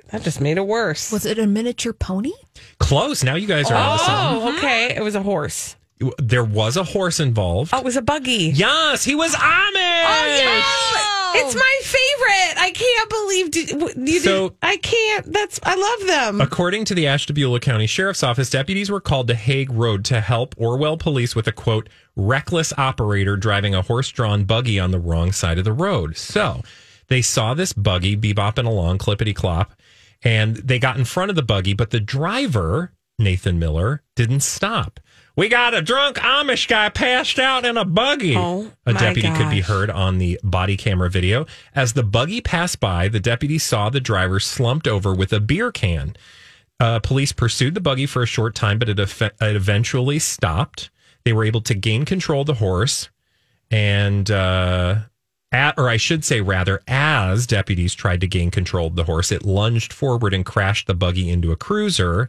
That 0.08 0.22
just 0.22 0.40
made 0.40 0.56
it 0.56 0.66
worse. 0.66 1.12
Was 1.12 1.26
it 1.26 1.38
a 1.38 1.46
miniature 1.46 1.92
pony? 1.92 2.32
Close. 2.78 3.22
Now 3.22 3.34
you 3.34 3.46
guys 3.46 3.70
are 3.70 3.74
on 3.74 3.96
the 3.98 4.04
same. 4.04 4.14
Oh, 4.16 4.56
okay. 4.58 4.94
It 4.96 5.02
was 5.02 5.14
a 5.14 5.22
horse. 5.22 5.76
There 6.18 6.44
was 6.44 6.76
a 6.76 6.84
horse 6.84 7.18
involved. 7.20 7.70
Oh, 7.74 7.78
it 7.78 7.84
was 7.84 7.96
a 7.96 8.02
buggy. 8.02 8.52
Yes, 8.54 9.04
he 9.04 9.14
was 9.16 9.34
Amish. 9.34 10.62
Oh, 10.64 11.32
It's 11.34 11.54
my 11.54 11.80
favorite. 11.82 12.62
I 12.62 12.70
can't 12.70 13.10
believe 13.10 13.50
did, 13.50 14.08
you 14.08 14.20
So- 14.20 14.48
did. 14.50 14.58
I 14.62 14.76
can't. 14.78 15.32
That's 15.32 15.58
I 15.62 15.74
love 15.74 16.06
them. 16.08 16.40
According 16.40 16.84
to 16.86 16.94
the 16.94 17.06
Ashtabula 17.06 17.60
County 17.60 17.86
Sheriff's 17.86 18.22
Office, 18.22 18.48
deputies 18.48 18.90
were 18.90 19.00
called 19.00 19.26
to 19.28 19.34
Hague 19.34 19.70
Road 19.72 20.04
to 20.06 20.20
help 20.20 20.54
Orwell 20.56 20.96
police 20.96 21.34
with 21.34 21.46
a 21.48 21.52
quote, 21.52 21.88
reckless 22.16 22.72
operator 22.78 23.36
driving 23.36 23.74
a 23.74 23.82
horse 23.82 24.08
drawn 24.10 24.44
buggy 24.44 24.78
on 24.78 24.90
the 24.92 24.98
wrong 25.00 25.32
side 25.32 25.58
of 25.58 25.64
the 25.64 25.72
road. 25.72 26.16
So 26.16 26.62
they 27.08 27.22
saw 27.22 27.54
this 27.54 27.72
buggy 27.72 28.16
bebopping 28.16 28.66
along, 28.66 28.98
clippity 28.98 29.34
clop, 29.34 29.72
and 30.22 30.56
they 30.56 30.78
got 30.78 30.96
in 30.96 31.04
front 31.04 31.30
of 31.30 31.36
the 31.36 31.42
buggy, 31.42 31.74
but 31.74 31.90
the 31.90 32.00
driver, 32.00 32.92
Nathan 33.18 33.58
Miller, 33.58 34.02
didn't 34.14 34.40
stop. 34.40 35.00
We 35.36 35.48
got 35.48 35.72
a 35.72 35.80
drunk 35.82 36.16
Amish 36.16 36.66
guy 36.66 36.88
passed 36.88 37.38
out 37.38 37.64
in 37.64 37.76
a 37.76 37.84
buggy. 37.84 38.34
Oh, 38.36 38.72
a 38.84 38.92
deputy 38.92 39.28
could 39.36 39.50
be 39.50 39.60
heard 39.60 39.88
on 39.88 40.18
the 40.18 40.40
body 40.42 40.76
camera 40.76 41.08
video. 41.08 41.46
As 41.76 41.92
the 41.92 42.02
buggy 42.02 42.40
passed 42.40 42.80
by, 42.80 43.06
the 43.06 43.20
deputy 43.20 43.56
saw 43.58 43.88
the 43.88 44.00
driver 44.00 44.40
slumped 44.40 44.88
over 44.88 45.14
with 45.14 45.32
a 45.32 45.38
beer 45.38 45.70
can. 45.70 46.16
Uh, 46.80 46.98
police 46.98 47.30
pursued 47.32 47.74
the 47.74 47.80
buggy 47.80 48.06
for 48.06 48.22
a 48.22 48.26
short 48.26 48.56
time, 48.56 48.80
but 48.80 48.88
it, 48.88 48.98
eff- 48.98 49.22
it 49.22 49.34
eventually 49.40 50.18
stopped. 50.18 50.90
They 51.24 51.32
were 51.32 51.44
able 51.44 51.60
to 51.62 51.74
gain 51.74 52.04
control 52.04 52.40
of 52.40 52.46
the 52.48 52.54
horse, 52.54 53.08
and 53.70 54.28
uh, 54.30 54.96
at, 55.52 55.78
or 55.78 55.88
I 55.88 55.96
should 55.96 56.24
say, 56.24 56.40
rather, 56.40 56.82
as 56.86 57.46
deputies 57.46 57.94
tried 57.94 58.20
to 58.20 58.26
gain 58.26 58.50
control 58.50 58.86
of 58.88 58.96
the 58.96 59.04
horse, 59.04 59.32
it 59.32 59.44
lunged 59.44 59.92
forward 59.92 60.34
and 60.34 60.44
crashed 60.44 60.86
the 60.86 60.94
buggy 60.94 61.30
into 61.30 61.52
a 61.52 61.56
cruiser. 61.56 62.28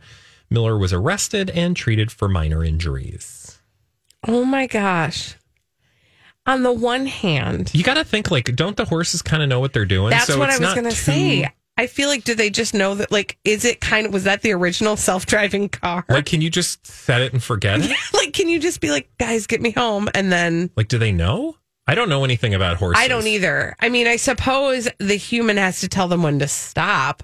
Miller 0.50 0.78
was 0.78 0.94
arrested 0.94 1.50
and 1.52 1.76
treated 1.76 2.12
for 2.12 2.28
minor 2.30 2.64
injuries. 2.64 3.60
oh 4.28 4.44
my 4.46 4.68
gosh. 4.68 5.36
On 6.46 6.64
the 6.64 6.72
one 6.72 7.06
hand, 7.06 7.70
You 7.76 7.84
got 7.84 7.96
to 7.96 8.04
think 8.04 8.32
like, 8.32 8.56
don't 8.56 8.76
the 8.78 8.86
horses 8.86 9.22
kind 9.22 9.44
of 9.44 9.50
know 9.50 9.60
what 9.60 9.74
they're 9.74 9.86
doing? 9.86 10.10
that's 10.12 10.26
So 10.26 10.40
what 10.40 10.50
I 10.50 10.58
was 10.58 10.74
going 10.74 10.86
to 10.86 10.90
too- 10.90 10.96
say. 10.96 11.50
I 11.78 11.88
feel 11.88 12.10
like, 12.10 12.26
do 12.26 12.36
they 12.36 12.50
just 12.50 12.74
know 12.74 12.96
that? 12.96 13.10
Like, 13.10 13.38
is 13.46 13.64
it 13.64 13.80
kind 13.80 14.06
of 14.06 14.12
was 14.12 14.26
that 14.26 14.42
the 14.42 14.52
original 14.52 14.98
self 14.98 15.26
driving 15.26 15.70
car? 15.70 16.04
Like, 16.10 16.26
can 16.26 16.42
you 16.42 16.50
just 16.50 16.86
set 16.86 17.22
it 17.22 17.32
and 17.32 17.42
forget 17.42 17.80
it? 17.82 17.96
like, 18.14 18.34
can 18.34 18.50
you 18.50 18.60
just 18.60 18.82
be 18.82 18.90
like, 18.92 19.10
guys, 19.18 19.48
get 19.48 19.62
me 19.62 19.72
home, 19.72 20.10
and 20.14 20.30
then 20.32 20.72
Like, 20.76 20.88
do 20.90 20.98
they 20.98 21.12
know? 21.14 21.56
I 21.90 21.96
don't 21.96 22.08
know 22.08 22.24
anything 22.24 22.54
about 22.54 22.78
horses. 22.78 23.02
I 23.04 23.08
don't 23.08 23.26
either. 23.26 23.76
I 23.80 23.90
mean, 23.90 24.06
I 24.06 24.18
suppose 24.18 24.88
the 25.00 25.16
human 25.16 25.58
has 25.58 25.80
to 25.80 25.88
tell 25.88 26.08
them 26.08 26.22
when 26.22 26.38
to 26.38 26.48
stop 26.48 27.24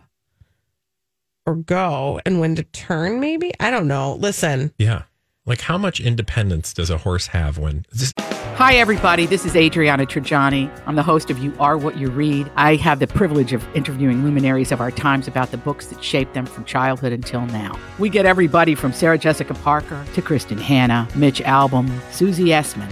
or 1.45 1.53
go 1.53 2.19
and 2.25 2.39
when 2.39 2.55
to 2.55 2.63
turn, 2.63 3.19
maybe. 3.19 3.51
I 3.59 3.69
don't 3.69 3.87
know. 3.87 4.15
Listen, 4.15 4.73
Yeah. 4.79 5.03
Like, 5.45 5.61
how 5.61 5.77
much 5.77 5.99
independence 5.99 6.73
does 6.73 6.89
a 6.89 6.97
horse 6.97 7.27
have 7.27 7.59
when? 7.59 7.85
Just, 7.93 8.19
Hi, 8.19 8.73
everybody. 8.77 9.27
This 9.27 9.45
is 9.45 9.55
Adriana 9.55 10.07
Trigiani. 10.07 10.71
I'm 10.87 10.95
the 10.95 11.03
host 11.03 11.29
of 11.29 11.37
You 11.37 11.53
Are 11.59 11.77
What 11.77 11.97
You 11.99 12.09
Read. 12.09 12.49
I 12.55 12.77
have 12.77 12.97
the 12.97 13.05
privilege 13.05 13.53
of 13.53 13.63
interviewing 13.75 14.23
luminaries 14.23 14.71
of 14.71 14.81
our 14.81 14.89
times 14.89 15.27
about 15.27 15.51
the 15.51 15.57
books 15.57 15.85
that 15.87 16.03
shaped 16.03 16.33
them 16.33 16.47
from 16.47 16.65
childhood 16.65 17.13
until 17.13 17.45
now. 17.45 17.77
We 17.99 18.09
get 18.09 18.25
everybody 18.25 18.73
from 18.73 18.93
Sarah 18.93 19.19
Jessica 19.19 19.53
Parker 19.53 20.03
to 20.15 20.21
Kristin 20.23 20.59
Hannah, 20.59 21.07
Mitch 21.13 21.41
Albom, 21.41 21.91
Susie 22.11 22.45
Essman, 22.45 22.91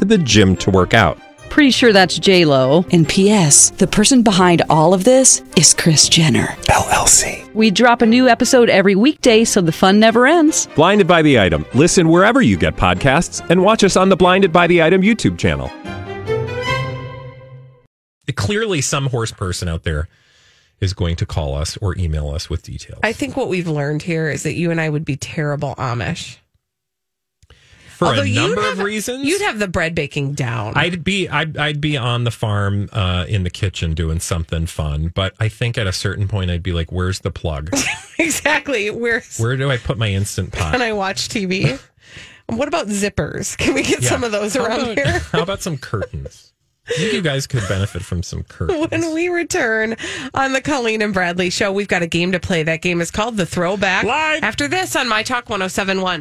to 0.00 0.04
the 0.04 0.18
gym 0.18 0.56
to 0.56 0.70
work 0.70 0.94
out. 0.94 1.18
Pretty 1.50 1.70
sure 1.72 1.92
that's 1.92 2.18
J 2.18 2.44
Lo. 2.44 2.84
And 2.90 3.08
P.S. 3.08 3.70
The 3.70 3.86
person 3.86 4.22
behind 4.22 4.62
all 4.70 4.94
of 4.94 5.04
this 5.04 5.42
is 5.56 5.74
Kris 5.74 6.08
Jenner 6.08 6.46
LLC. 6.68 7.52
We 7.54 7.70
drop 7.70 8.02
a 8.02 8.06
new 8.06 8.28
episode 8.28 8.70
every 8.70 8.94
weekday, 8.94 9.44
so 9.44 9.60
the 9.60 9.72
fun 9.72 10.00
never 10.00 10.26
ends. 10.26 10.68
Blinded 10.74 11.06
by 11.06 11.22
the 11.22 11.38
item. 11.38 11.66
Listen 11.74 12.08
wherever 12.08 12.40
you 12.40 12.56
get 12.56 12.76
podcasts, 12.76 13.44
and 13.50 13.62
watch 13.62 13.84
us 13.84 13.96
on 13.96 14.08
the 14.08 14.16
Blinded 14.16 14.52
by 14.52 14.66
the 14.66 14.82
Item 14.82 15.02
YouTube 15.02 15.38
channel. 15.38 15.70
clearly, 18.36 18.80
some 18.80 19.08
horse 19.08 19.32
person 19.32 19.68
out 19.68 19.82
there 19.82 20.08
is 20.80 20.94
going 20.94 21.16
to 21.16 21.26
call 21.26 21.56
us 21.56 21.76
or 21.78 21.98
email 21.98 22.30
us 22.30 22.48
with 22.48 22.62
details. 22.62 23.00
I 23.02 23.12
think 23.12 23.36
what 23.36 23.48
we've 23.48 23.68
learned 23.68 24.02
here 24.02 24.30
is 24.30 24.44
that 24.44 24.54
you 24.54 24.70
and 24.70 24.80
I 24.80 24.88
would 24.88 25.04
be 25.04 25.16
terrible 25.16 25.74
Amish. 25.74 26.38
For 28.00 28.06
Although 28.06 28.22
a 28.22 28.34
number 28.34 28.62
have- 28.62 28.78
of 28.78 28.84
reasons. 28.84 29.26
You'd 29.26 29.42
have 29.42 29.58
the 29.58 29.68
bread 29.68 29.94
baking 29.94 30.32
down. 30.32 30.72
I'd 30.74 31.04
be 31.04 31.28
I'd, 31.28 31.58
I'd 31.58 31.82
be 31.82 31.98
on 31.98 32.24
the 32.24 32.30
farm 32.30 32.88
uh, 32.94 33.26
in 33.28 33.42
the 33.42 33.50
kitchen 33.50 33.92
doing 33.92 34.20
something 34.20 34.64
fun, 34.64 35.12
but 35.14 35.34
I 35.38 35.50
think 35.50 35.76
at 35.76 35.86
a 35.86 35.92
certain 35.92 36.26
point 36.26 36.50
I'd 36.50 36.62
be 36.62 36.72
like, 36.72 36.90
"Where's 36.90 37.18
the 37.18 37.30
plug? 37.30 37.70
exactly. 38.18 38.90
Where's 38.90 39.38
Where 39.38 39.54
do 39.56 39.70
I 39.70 39.76
put 39.76 39.98
my 39.98 40.08
instant 40.08 40.52
pot?" 40.54 40.72
can 40.72 40.80
I 40.80 40.94
watch 40.94 41.28
TV? 41.28 41.78
what 42.46 42.68
about 42.68 42.86
zippers? 42.86 43.54
Can 43.58 43.74
we 43.74 43.82
get 43.82 44.00
Yeah. 44.02 44.08
some 44.08 44.24
of 44.24 44.32
those 44.32 44.54
How 44.54 44.64
around 44.64 44.80
about- 44.80 44.96
here? 44.98 45.18
How 45.32 45.42
about 45.42 45.60
some 45.60 45.76
curtains? 45.76 46.46
I 46.88 46.92
think 46.94 47.12
you 47.12 47.22
guys 47.22 47.46
could 47.46 47.62
benefit 47.68 48.02
from 48.02 48.24
some 48.24 48.42
curtains. 48.42 48.88
When 48.90 49.14
we 49.14 49.28
return 49.28 49.94
on 50.34 50.52
the 50.52 50.60
Colleen 50.60 51.02
and 51.02 51.14
Bradley 51.14 51.48
show, 51.50 51.70
we've 51.70 51.86
got 51.86 52.02
a 52.02 52.08
game 52.08 52.32
to 52.32 52.40
play. 52.40 52.64
That 52.64 52.82
game 52.82 53.00
is 53.00 53.12
called 53.12 53.36
The 53.36 53.46
Throwback. 53.46 54.02
Live. 54.02 54.42
After 54.42 54.66
this 54.66 54.96
on 54.96 55.06
My 55.06 55.22
Talk 55.22 55.48
1071. 55.48 56.18